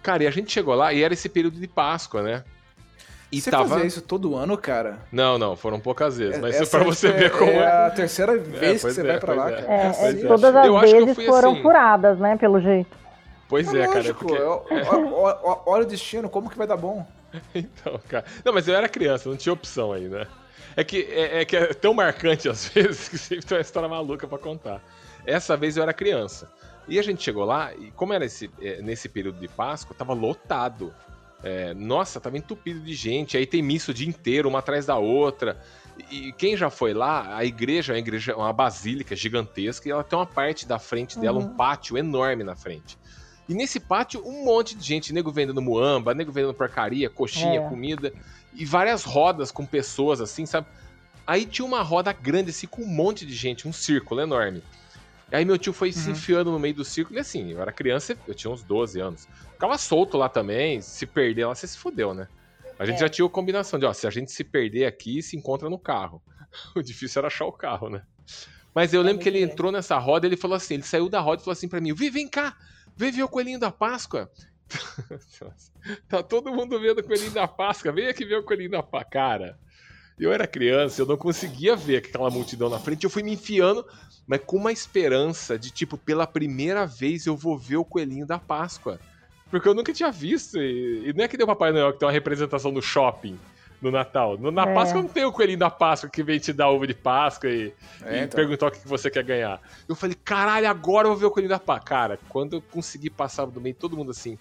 [0.00, 2.44] Cara, e a gente chegou lá e era esse período de Páscoa, né?
[3.32, 3.68] E você tava.
[3.68, 5.00] fazia isso todo ano, cara?
[5.10, 7.66] Não, não, foram poucas vezes, mas Essa pra você é- ver como é é.
[7.86, 9.54] a terceira vez que pois você é, vai pra lá, é.
[9.62, 9.72] cara.
[9.74, 10.14] É, é, é.
[10.28, 11.62] todas as Eu acho que eu vezes foram assim.
[11.62, 12.36] furadas, né?
[12.36, 12.96] Pelo jeito.
[13.48, 14.40] Pois é, É cara, lógico, porque.
[15.66, 17.04] Olha o destino, como que vai dar bom?
[17.54, 18.24] Então, cara.
[18.44, 20.26] Não, mas eu era criança, não tinha opção aí, né?
[20.76, 23.88] É que é, é que é tão marcante às vezes que sempre tem uma história
[23.88, 24.82] maluca pra contar.
[25.24, 26.50] Essa vez eu era criança.
[26.86, 30.12] E a gente chegou lá, e como era esse, é, nesse período de Páscoa, tava
[30.12, 30.94] lotado.
[31.42, 33.36] É, nossa, tava entupido de gente.
[33.36, 35.60] Aí tem missa o dia inteiro, uma atrás da outra.
[36.10, 40.04] E quem já foi lá, a igreja é uma, igreja, uma basílica gigantesca e ela
[40.04, 42.98] tem uma parte da frente dela, um pátio enorme na frente.
[43.48, 47.68] E nesse pátio, um monte de gente, nego vendendo muamba, nego vendendo porcaria, coxinha, É.
[47.68, 48.12] comida,
[48.56, 50.66] e várias rodas com pessoas assim, sabe?
[51.26, 54.62] Aí tinha uma roda grande, assim, com um monte de gente, um círculo enorme.
[55.32, 58.16] Aí meu tio foi se enfiando no meio do círculo, e assim, eu era criança,
[58.28, 59.26] eu tinha uns 12 anos.
[59.52, 62.28] Ficava solto lá também, se perder lá, você se fudeu, né?
[62.78, 63.00] A gente É.
[63.00, 65.78] já tinha a combinação de, ó, se a gente se perder aqui, se encontra no
[65.78, 66.22] carro.
[66.76, 68.02] O difícil era achar o carro, né?
[68.72, 71.40] Mas eu lembro que ele entrou nessa roda, ele falou assim, ele saiu da roda
[71.40, 72.54] e falou assim pra mim, Vi, vem cá,
[72.94, 74.30] vem ver o coelhinho da Páscoa.
[76.08, 79.10] tá todo mundo vendo o coelhinho da Páscoa, vem aqui ver o coelhinho da Páscoa.
[79.10, 79.58] Cara,
[80.18, 83.86] eu era criança, eu não conseguia ver aquela multidão na frente, eu fui me enfiando,
[84.26, 88.38] mas com uma esperança de, tipo, pela primeira vez eu vou ver o coelhinho da
[88.38, 88.98] Páscoa.
[89.50, 92.06] Porque eu nunca tinha visto, e, e não é que deu Papai Noel que tem
[92.06, 93.38] uma representação no shopping
[93.80, 94.36] no Natal.
[94.38, 94.74] No, na É.
[94.74, 97.72] Páscoa não tem o coelhinho da Páscoa que vem te dar ovo de Páscoa e,
[98.02, 98.36] É, e então.
[98.36, 99.60] perguntar o que que você quer ganhar.
[99.88, 101.86] Eu falei, caralho, agora eu vou ver o coelhinho da Páscoa.
[101.86, 104.36] Cara, quando eu consegui passar do meio, todo mundo assim,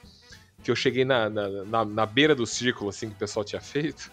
[0.66, 3.62] que eu cheguei na, na, na, na beira do círculo, assim, que o pessoal tinha
[3.62, 4.12] feito,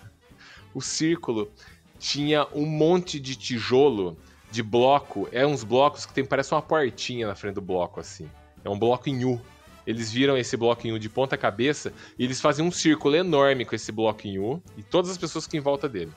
[0.74, 1.50] o círculo
[1.98, 4.18] tinha um monte de tijolo,
[4.50, 8.28] de bloco, é uns blocos que tem, parece uma portinha na frente do bloco, assim.
[8.62, 9.40] É um bloco em U.
[9.86, 13.64] Eles viram esse bloco em U de ponta cabeça e eles fazem um círculo enorme
[13.64, 16.12] com esse bloco em U e todas as pessoas que em volta dele.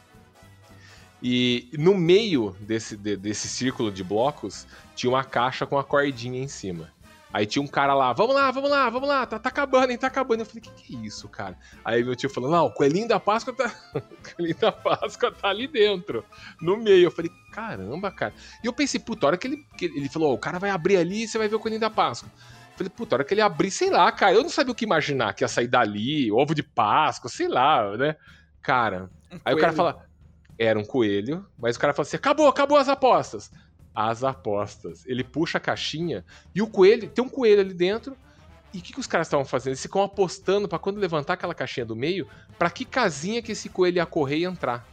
[1.24, 4.68] E no meio desse, de- desse círculo de blocos
[4.98, 6.94] tinha uma caixa com a cordinha em cima.
[7.34, 9.98] Aí tinha um cara lá, vamos lá, vamos lá, vamos lá, tá, tá acabando, hein,
[9.98, 10.42] tá acabando.
[10.42, 11.58] Eu falei, que que é isso, cara?
[11.84, 13.74] Aí meu tio falou, não, o coelhinho da Páscoa tá.
[13.94, 16.24] o coelhinho da Páscoa tá ali dentro,
[16.62, 17.08] no meio.
[17.08, 18.34] Eu falei, caramba, cara.
[18.64, 19.58] E eu pensei, puta, a hora que ele.
[19.78, 21.82] que ele falou, ó, o cara vai abrir ali e você vai ver o coelhinho
[21.82, 22.30] da Páscoa.
[22.38, 24.76] Eu falei, puta, a hora que ele abrir, sei lá, cara, eu não sabia o
[24.76, 28.16] que imaginar, que ia sair dali, ovo de Páscoa, sei lá, né?
[28.62, 29.10] Cara.
[29.44, 29.76] Aí o cara coelho.
[29.76, 30.06] fala,
[30.58, 33.52] era um coelho, mas o cara fala assim: acabou, acabou as apostas.
[33.96, 35.06] As apostas.
[35.06, 38.16] Ele puxa a caixinha e o coelho, tem um coelho ali dentro.
[38.74, 39.70] E o que, que os caras estavam fazendo?
[39.70, 42.28] Eles ficam apostando pra quando levantar aquela caixinha do meio,
[42.60, 44.86] pra que casinha que esse coelho ia correr e entrar.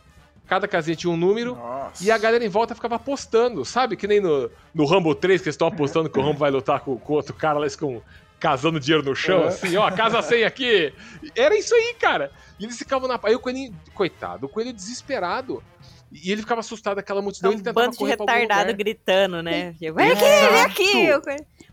[0.46, 2.04] Cada casinha tinha um número Nossa.
[2.04, 3.96] e a galera em volta ficava apostando, sabe?
[3.96, 6.80] Que nem no, no Rambo 3, que eles estão apostando que o Rambo vai lutar
[6.80, 8.02] com, com outro cara lá, ficam
[8.38, 9.48] casando dinheiro no chão, É.
[9.48, 10.92] assim, ó, casa 100 aqui.
[11.34, 12.30] Era isso aí, cara.
[12.58, 13.18] E eles ficavam na.
[13.22, 15.62] Aí o coelhinho, coitado, o coelho desesperado.
[16.12, 19.74] E ele ficava assustado daquela multidão, um ele tentava bando de retardado gritando, né?
[19.80, 20.52] Vem aqui, Exato.
[20.52, 21.06] vem aqui.
[21.06, 21.22] Eu-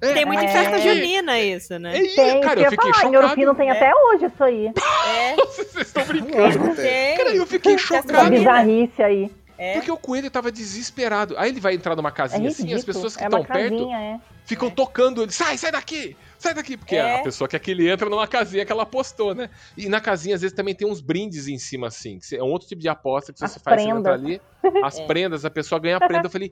[0.01, 0.49] É, Tem muito em É.
[0.49, 1.97] festa junina isso, né?
[1.97, 3.09] É Tem, cara, eu que eu fiquei falar.
[3.09, 3.35] Em chocado.
[3.35, 3.71] Fino tem É.
[3.73, 4.67] até hoje isso aí.
[5.07, 6.75] É, Vocês estão brincando.
[6.75, 7.17] Tem.
[7.17, 8.13] Cara, eu fiquei Essa chocado.
[8.25, 8.37] junina.
[8.37, 9.31] bizarrice aí.
[9.57, 9.73] É.
[9.73, 11.35] Porque o coelho tava desesperado.
[11.37, 12.79] Aí ele vai entrar numa É casinha assim, ridículo.
[12.79, 14.19] as pessoas que é estão uma perto casinha, é.
[14.45, 15.33] ficam tocando ele.
[15.33, 16.15] Sai, sai daqui!
[16.39, 16.77] Sai daqui!
[16.77, 17.15] Porque É.
[17.19, 19.49] a pessoa quer que ele entra numa casinha que ela apostou, né?
[19.77, 22.17] E na casinha, às vezes, também tem uns brindes em cima, assim.
[22.17, 24.41] que É um outro tipo de aposta que As você faz, você entra prendas.
[24.63, 24.81] ali.
[24.83, 25.05] As É.
[25.05, 26.27] prendas, a pessoa ganha a prenda.
[26.27, 26.49] Eu falei,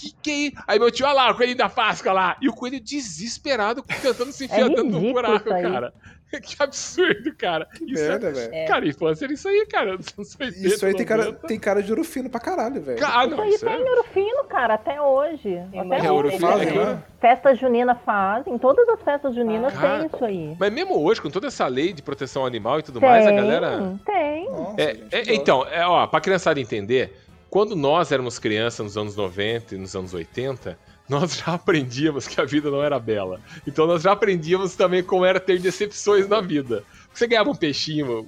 [0.00, 0.56] que que é isso?
[0.66, 2.36] Aí meu tio, olha lá, o coelhinho da Páscoa lá.
[2.40, 5.62] E o coelho desesperado, tentando se enfiar É dentro do buraco, aí.
[5.62, 5.92] cara.
[6.30, 7.66] Que absurdo, cara.
[7.84, 8.54] Isso é- Merda, velho.
[8.54, 8.64] É.
[8.64, 9.96] Cara, infância era isso aí, cara.
[9.96, 11.46] Nos anos 80, Isso aí tem cara, 90.
[11.48, 13.04] tem cara de ouro fino pra caralho, velho.
[13.04, 13.80] Ah, Isso não, aí isso tem é...
[13.80, 15.60] em Ouro Fino, cara, até hoje.
[15.72, 16.36] Tem Até É, Ouro hoje.
[16.36, 17.02] Fino, Fazem, é que- né?
[17.20, 20.56] Festa junina fazem, todas as festas juninas Cara, tem isso aí.
[20.56, 23.36] Mas mesmo hoje, com toda essa lei de proteção animal e tudo mais, a Tem,
[23.36, 23.98] galera.
[24.06, 24.50] Tem.
[24.52, 27.12] Nossa, É, é, que então, é, ó, pra criançada entender,
[27.50, 30.78] quando nós éramos crianças nos anos 90 e nos anos 80,
[31.08, 33.40] nós já aprendíamos que a vida não era bela.
[33.66, 36.84] Então nós já aprendíamos também como era ter decepções na vida.
[37.12, 38.24] Você ganhava um peixinho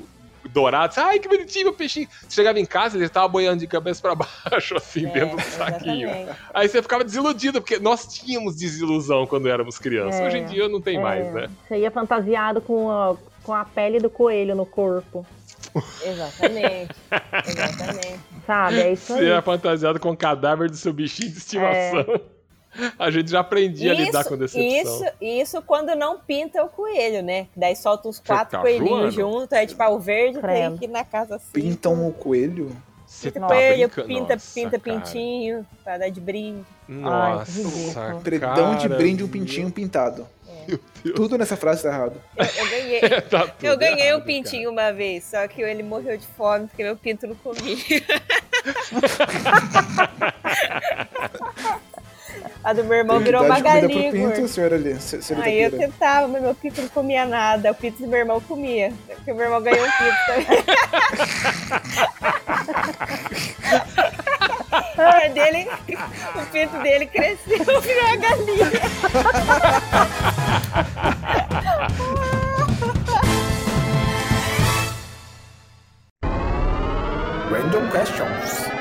[0.51, 2.09] dourado, você, ai que bonitinho o peixinho.
[2.23, 4.17] Você chegava em casa, ele estava boiando de cabeça para
[4.51, 6.09] baixo, assim, É, dentro do saquinho.
[6.09, 6.39] exatamente.
[6.53, 10.21] Aí você ficava desiludido, porque nós tínhamos desilusão quando éramos crianças.
[10.21, 11.49] É, Hoje em dia não tem É, mais, né?
[11.69, 15.25] Você ia fantasiado com a, com a pele do coelho no corpo.
[16.05, 16.95] Exatamente.
[17.47, 18.21] Exatamente.
[18.47, 18.81] Sabe?
[18.81, 19.29] É isso Você aí.
[19.31, 22.21] era fantasiado com o cadáver do seu bichinho de estimação.
[22.99, 24.63] A gente já aprendia a lidar com decepção.
[24.63, 27.47] isso, isso quando não pinta o coelho, né?
[27.55, 31.05] Daí solta os quatro tá coelhinhos juntos, aí tipo, ah, o verde tem aqui na
[31.05, 31.53] casa assim.
[31.53, 32.75] Pintam o coelho?
[33.07, 34.09] Você Pinta tá coelho, brincando?
[34.09, 35.01] pinta, Nossa, pinta cara.
[35.01, 36.65] pintinho, pra dar de brinde.
[36.89, 38.21] Nossa, Ai.
[38.21, 40.27] Predão de brinde um pintinho pintado.
[41.15, 42.21] Tudo nessa frase tá errado.
[42.37, 43.01] Eu, eu ganhei.
[43.23, 46.83] Tá Eu ganhei um errado, pintinho uma vez, só que ele morreu de fome porque
[46.83, 47.63] meu pinto não comia.
[52.65, 54.13] A do meu irmão Tem virou galinha.
[54.13, 54.95] pinto, senhora ali.
[55.01, 57.73] se- senhorita Aí eu tentava, mas meu pinto não comia nada.
[57.73, 58.93] O pinto do meu irmão comia.
[59.09, 60.63] Porque o meu irmão ganhou um pinto também.
[64.97, 65.69] Aí dele,
[66.37, 68.71] o pinto dele cresceu, virou uma galinha.
[77.51, 78.72] Random questions.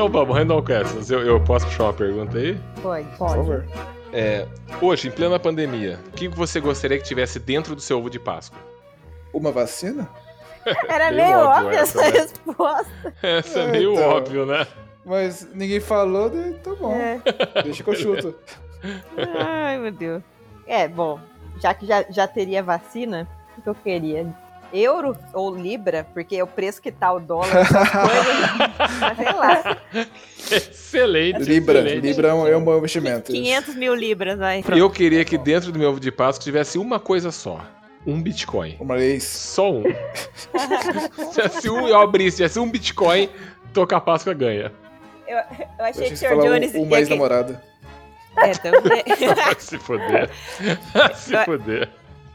[0.00, 1.10] Então vamos, Randall Questions.
[1.10, 2.58] Eu, eu posso puxar uma pergunta aí?
[2.80, 3.06] Pode.
[3.18, 3.66] Por favor.
[4.14, 4.46] É,
[4.80, 8.18] hoje, em plena pandemia, o que você gostaria que tivesse dentro do seu ovo de
[8.18, 8.58] Páscoa?
[9.30, 10.08] Uma vacina?
[10.88, 12.18] Era Meio meio óbvio óbvia essa, essa né?
[12.18, 13.14] resposta.
[13.22, 14.08] Essa é É, meio então.
[14.08, 14.66] óbvio, né?
[15.04, 16.94] Mas ninguém falou, daí tá bom.
[16.94, 17.20] É.
[17.62, 18.34] Deixa que eu chuto.
[19.38, 20.22] Ai, meu Deus.
[20.66, 21.20] É, bom,
[21.60, 23.28] já que já, já teria vacina,
[23.58, 24.34] o que eu queria?
[24.72, 26.06] Euro ou Libra?
[26.12, 29.76] Porque o preço que tá o dólar, essas coisas, sei lá.
[30.50, 31.38] Excelente.
[31.42, 31.78] Libra.
[31.80, 32.00] excelente.
[32.06, 33.32] Libra é um, é bom investimento.
[33.32, 34.64] 500 mil libras, vai.
[34.76, 37.60] Eu queria que dentro do meu ovo de Páscoa tivesse uma coisa só.
[38.06, 38.76] Um Bitcoin.
[38.80, 39.24] Uma vez.
[39.24, 39.82] Só um.
[41.16, 43.28] Se tivesse um eu abrisse, se tivesse um Bitcoin,
[43.74, 44.72] toca a Páscoa ganha.
[45.28, 45.44] Eu, eu
[45.78, 46.42] Eu achei achei que o Sr.
[46.42, 47.62] Jones um, um ia que- ex-namorada.
[48.38, 49.02] É, também.
[49.36, 50.30] Vai se foder.
[50.94, 51.88] Vai se foder.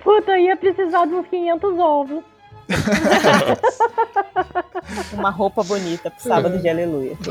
[0.05, 2.23] Puta, eu ia precisar de uns 500 ovos.
[5.13, 7.17] Uma roupa bonita pro sábado de aleluia.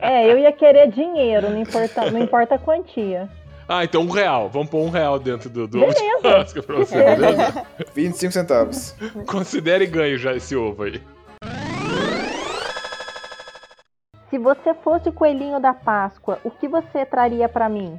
[0.00, 3.26] É, eu ia querer dinheiro, não importa, não importa a quantia.
[3.66, 4.50] Ah, então um real.
[4.50, 6.22] Vamos pôr um real dentro do, do ovo de.
[6.22, 7.66] Páscoa pra você, beleza?
[7.94, 8.94] 25 centavos.
[9.26, 11.00] Considere ganho já esse ovo aí.
[14.28, 17.98] Se você fosse o coelhinho da Páscoa, o que você traria pra mim?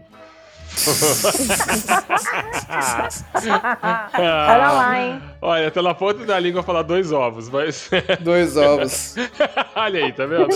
[4.18, 5.22] Olha lá, hein?
[5.41, 7.89] Olha, na ponta da língua falar dois ovos, mas.
[8.22, 9.16] Dois ovos.
[9.76, 10.47] Olha aí, tá vendo?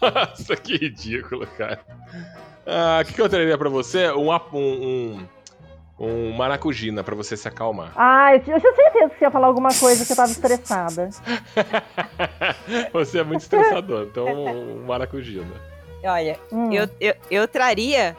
[0.00, 1.80] Nossa, que ridículo, cara.
[2.66, 4.10] Ah, O que, que eu traria pra você?
[4.12, 5.26] Um, um, um,
[5.98, 7.92] um maracujina pra você se acalmar.
[7.96, 10.30] Ah, eu tinha eu tinha certeza que você ia falar alguma coisa que eu tava
[10.32, 11.10] estressada.
[12.92, 15.46] Você é muito estressador, então um maracujina.
[16.04, 16.72] Olha, Hum.
[16.72, 18.16] eu, eu, eu traria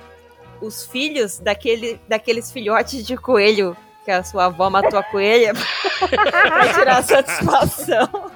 [0.62, 5.53] os filhos daquele, daqueles filhotes de coelho que a sua avó matou a coelha
[6.10, 8.32] pra tirar satisfação.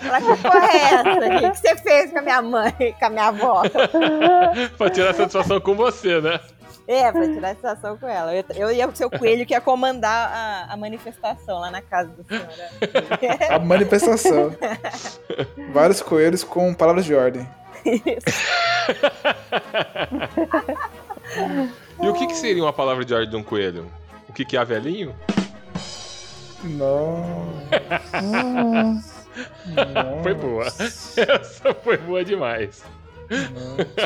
[0.00, 1.10] Falar, que porra é essa?
[1.10, 3.62] O que que você fez com a minha mãe, com a minha avó?
[4.78, 6.38] pra tirar satisfação com você, né?
[6.86, 8.34] É, pra tirar satisfação com ela.
[8.34, 12.10] Eu, eu ia ser o coelho que ia comandar a, a manifestação lá na casa
[12.16, 12.48] da senhora.
[13.54, 14.56] A manifestação.
[15.72, 17.46] Vários coelhos com palavras de ordem.
[22.02, 23.90] E o que, que seria uma palavra de ordem de um coelho?
[24.28, 25.14] O que, que é velhinho?
[26.64, 27.22] Não.
[28.22, 29.00] Hum,
[30.22, 30.66] Foi boa.
[30.66, 32.82] Essa foi boa demais.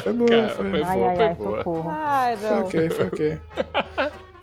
[0.02, 0.70] Foi boa, Cara, foi.
[0.70, 1.58] foi ai, boa, ai, foi ai, boa.
[1.58, 1.90] socorro.
[1.90, 2.60] Ai, Foi não.
[2.64, 3.40] ok, foi ok.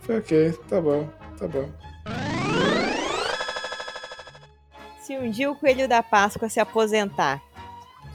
[0.00, 1.68] Foi ok, tá bom, tá bom.
[5.02, 7.40] Se um dia o coelho da Páscoa se aposentar,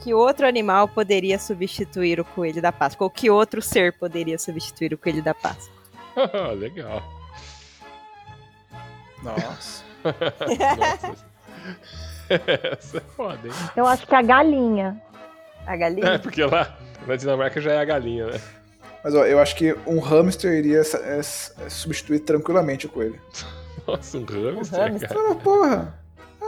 [0.02, 3.04] que outro animal poderia substituir o coelho da Páscoa?
[3.06, 5.74] Ou que outro ser poderia substituir o coelho da Páscoa?
[6.58, 7.02] Legal.
[9.22, 9.84] Nossa.
[10.04, 11.26] Nossa.
[12.78, 13.54] Essa é foda, hein?
[13.76, 15.00] Eu acho que a galinha.
[15.66, 16.18] A É, galinha?
[16.18, 16.76] porque lá
[17.06, 18.40] na Dinamarca já é a galinha, né?
[19.02, 21.22] Mas ó, eu acho que um hamster iria é, é,
[21.68, 23.20] substituir tranquilamente o coelho.
[23.86, 25.08] Nossa, um hamster, Um hamster.
[25.08, 25.30] cara.
[25.30, 26.00] Ah, porra.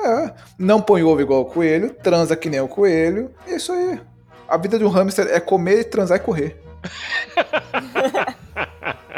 [0.05, 0.33] É.
[0.59, 3.31] Não põe ovo igual o coelho, transa que nem o coelho.
[3.47, 4.01] É isso aí.
[4.49, 6.61] A vida de um hamster é comer, transar e correr.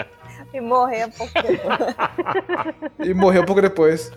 [0.52, 1.94] E morrer um pouco depois.
[2.98, 4.12] E morreu um pouco depois.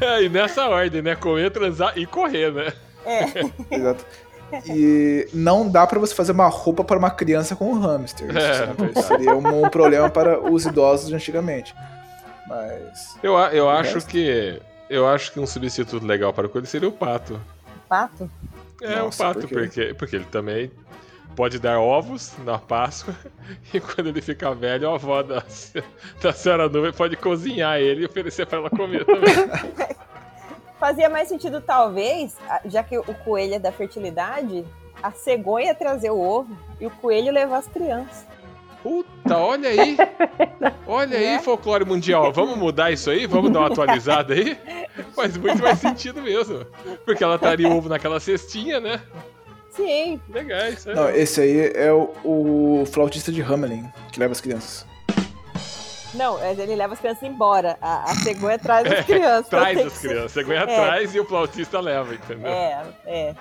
[0.00, 1.16] É, e nessa ordem, né?
[1.16, 2.72] Comer, transar e correr, né?
[3.04, 3.24] É.
[3.74, 4.06] Exato.
[4.66, 8.28] E não dá pra você fazer uma roupa para uma criança com um hamster.
[8.28, 11.74] Isso É, seria um, um problema para os idosos de antigamente.
[12.46, 13.16] Mas.
[13.20, 14.08] Eu, eu acho resto?
[14.08, 14.60] que.
[14.88, 17.40] Eu acho que um substituto legal para o coelho seria o pato.
[17.88, 18.30] Pato?
[18.82, 20.70] É, Nossa, o pato, por porque, porque ele também
[21.34, 23.14] pode dar ovos na Páscoa
[23.72, 25.42] e quando ele ficar velho, a avó da,
[26.22, 29.34] da senhora nuvem pode cozinhar ele e oferecer para ela comer também.
[30.78, 34.64] Fazia mais sentido, talvez, já que o coelho é da fertilidade,
[35.02, 38.26] a cegonha trazer o ovo e o coelho levar as crianças.
[38.82, 39.96] Puta, olha aí!
[40.86, 41.38] Olha aí, Né?
[41.40, 42.30] folclore mundial.
[42.32, 43.26] Vamos mudar isso aí?
[43.26, 44.56] Vamos dar uma atualizada aí?
[45.16, 46.64] Faz muito mais sentido mesmo.
[47.06, 49.00] Porque ela estaria ovo naquela cestinha, né?
[49.70, 50.94] Sim, Legal, isso aí.
[50.94, 54.86] Não, esse aí é o, o flautista de Hamelin, que leva as crianças.
[56.14, 57.76] não, mas ele leva as crianças embora.
[57.80, 59.46] A, a cegonha traz as crianças.
[59.46, 60.32] então Traz as crianças.
[60.32, 60.62] Você ganha É.
[60.62, 62.46] atrás e o flautista leva, entendeu?
[62.50, 63.34] É, é.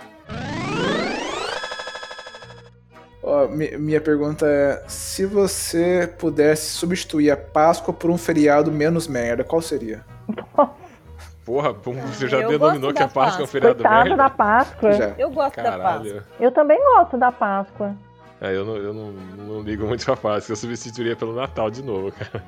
[3.23, 9.07] Ó, mi- minha pergunta é: se você pudesse substituir a Páscoa por um feriado menos
[9.07, 10.03] merda, qual seria?
[11.45, 13.47] Porra, você já Eu denominou gosto que a da Páscoa é um Páscoa.
[13.47, 14.15] feriado Coitado merda?
[14.23, 14.93] da Páscoa.
[14.93, 15.13] Já.
[15.17, 15.77] Eu gosto da Páscoa.
[15.83, 16.23] Caralho.
[16.39, 17.95] Eu também gosto da Páscoa.
[18.39, 21.81] É, eu não, eu não, não ligo muito pra Páscoa, eu substituiria pelo Natal de
[21.83, 22.43] novo, cara.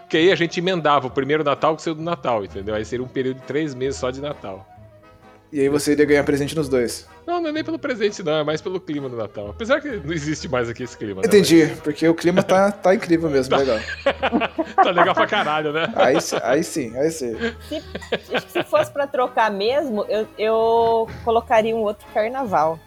[0.00, 2.74] Porque aí a gente emendava o primeiro Natal com o segundo Natal, entendeu?
[2.74, 4.66] Aí seria um período de três meses só de Natal.
[5.52, 7.06] E aí você iria ganhar presente nos dois.
[7.26, 9.50] Não, não é nem pelo presente, não, é mais pelo clima do Natal.
[9.50, 11.20] Apesar que não existe mais aqui esse clima.
[11.20, 11.26] né?
[11.26, 13.76] Entendi, porque o clima tá, tá incrível mesmo, legal.
[13.78, 15.92] Mas Tá legal pra caralho, né?
[15.94, 17.36] Aí, sim- aí sim, aí sim.
[17.68, 17.82] Se,
[18.34, 22.78] acho que se fosse pra trocar mesmo, eu, eu colocaria um outro carnaval.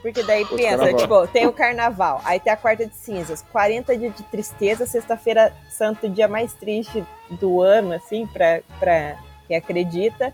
[0.00, 0.96] Porque daí Outro pensa, carnaval.
[0.96, 5.52] tipo, tem o carnaval, aí tem a quarta de cinzas, 40 dias de tristeza, sexta-feira
[5.70, 9.14] santo, o dia mais triste do ano, assim, pra, pra
[9.46, 10.32] quem acredita.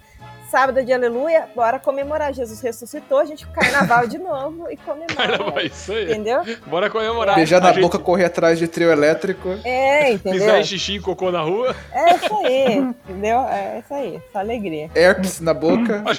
[0.51, 2.32] Sábado de aleluia, bora comemorar.
[2.32, 5.14] Jesus ressuscitou, a gente carnaval de novo e comemora.
[5.14, 6.05] Caramba, é isso aí.
[6.05, 6.42] Entendeu?
[6.66, 7.36] Bora comemorar.
[7.36, 9.49] Beijar A na gente boca, correr atrás de trio elétrico.
[9.64, 10.40] É, entendeu?
[10.40, 11.76] Pisar em xixi e cocô na rua.
[11.92, 13.40] É isso aí, entendeu?
[13.40, 14.90] É isso aí, só alegria.
[14.94, 16.03] Herpes na boca.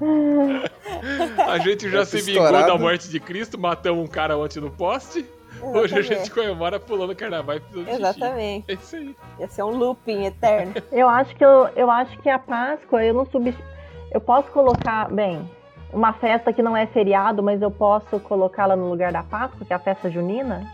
[1.46, 2.66] A gente já se vingou estourado.
[2.72, 5.24] da morte de Cristo, matamos um cara ontem no poste.
[5.62, 8.00] Hoje a gente comemora pulando carnaval e pisando xixi.
[8.00, 8.64] Exatamente.
[8.70, 9.16] É isso aí.
[9.40, 10.74] Ia ser um looping eterno.
[10.92, 13.64] Eu acho que eu, eu acho que a Páscoa eu não substituo.
[14.10, 15.48] Eu posso colocar, bem,
[15.92, 19.72] uma festa que não é feriado, mas eu posso colocá-la no lugar da Páscoa, que
[19.72, 20.66] é a festa junina.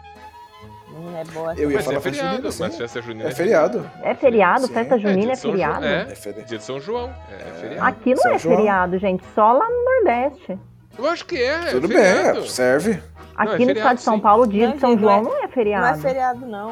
[0.90, 1.54] Hum, é boa.
[1.54, 2.62] Eu ia Mas falar é festa feriado, junina, sim.
[2.62, 3.90] mas festa junina É feriado.
[4.02, 4.66] É feriado?
[4.68, 4.72] Sim.
[4.74, 5.82] Festa junina dia é de São feriado?
[5.82, 6.48] João, É É, feriado.
[6.48, 7.14] dia de São João.
[7.32, 7.86] É, feriado.
[7.88, 8.56] Aqui não São é João.
[8.56, 10.58] feriado, gente, só lá no Nordeste.
[10.96, 11.70] Lógico que é.
[11.72, 12.40] Tudo é feriado.
[12.42, 13.02] bem, serve.
[13.36, 14.20] Aqui é no feriado, estado de São sim.
[14.20, 15.98] Paulo, o dia Não, de São gente, João não não é Não feriado.
[15.98, 16.68] é feriado, não.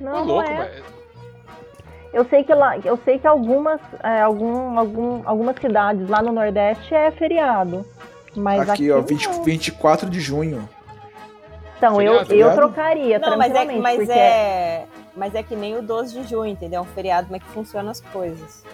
[0.00, 0.54] Não, Tá não louco, é.
[0.56, 0.96] mas...
[2.12, 6.32] Eu sei que lá, eu sei que algumas, é, algum, algum, algumas cidades lá no
[6.32, 7.84] Nordeste é feriado.
[8.34, 9.02] Mas aqui, Aqui, ó, não.
[9.02, 10.68] 20, 24 de junho.
[11.76, 12.56] Então, eu, Feriado, eu feriado?
[12.56, 16.46] trocaria Não, mas é, mas, porque é, mas é que nem o 12 de junho,
[16.50, 16.78] entendeu?
[16.78, 18.64] É um feriado, mas que funciona as coisas.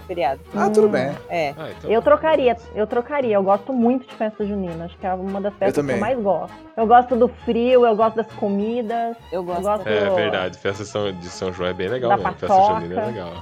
[0.00, 0.40] Feriado.
[0.54, 1.14] Ah, tudo bem.
[1.28, 1.54] É.
[1.56, 1.90] Ah, então...
[1.90, 3.34] eu trocaria, eu trocaria.
[3.34, 5.96] Eu gosto muito de festa junina, acho que é uma das festas que também.
[5.96, 6.54] eu mais gosto.
[6.76, 9.88] Eu gosto do frio, eu gosto das comidas, Eu eu gosto.
[9.88, 12.30] É verdade, festa de São João é bem legal Da mesmo.
[12.32, 12.80] Festa paçoca.
[12.80, 13.32] junina é legal.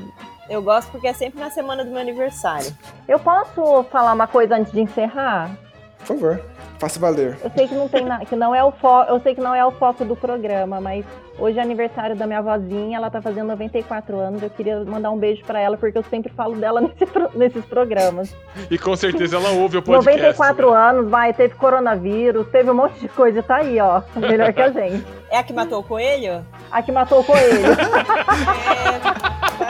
[0.48, 2.74] Eu gosto porque é sempre na semana do meu aniversário.
[3.06, 5.56] Eu posso falar uma coisa antes de encerrar?
[6.00, 6.40] Por favor,
[6.78, 7.38] faça valer.
[7.44, 9.54] Eu sei que não tem na- que não é o fo eu sei que não
[9.54, 11.04] é o foco do programa, mas
[11.38, 14.42] hoje é aniversário da minha avózinha, ela tá fazendo 94 anos.
[14.42, 18.34] Eu queria mandar um beijo pra ela porque eu sempre falo dela nesse nesses programas.
[18.70, 20.10] E com certeza ela ouve o podcast.
[20.38, 20.76] 94 né?
[20.76, 24.70] anos, vai, teve coronavírus, teve um monte de coisa, tá aí, ó, melhor que a
[24.70, 25.04] gente.
[25.30, 26.44] É a que matou o coelho?
[26.72, 27.66] A que matou o coelho.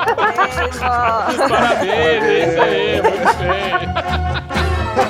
[0.00, 1.48] É, parabéns, ó.
[1.48, 4.59] Parabéns, é isso aí, muito bem.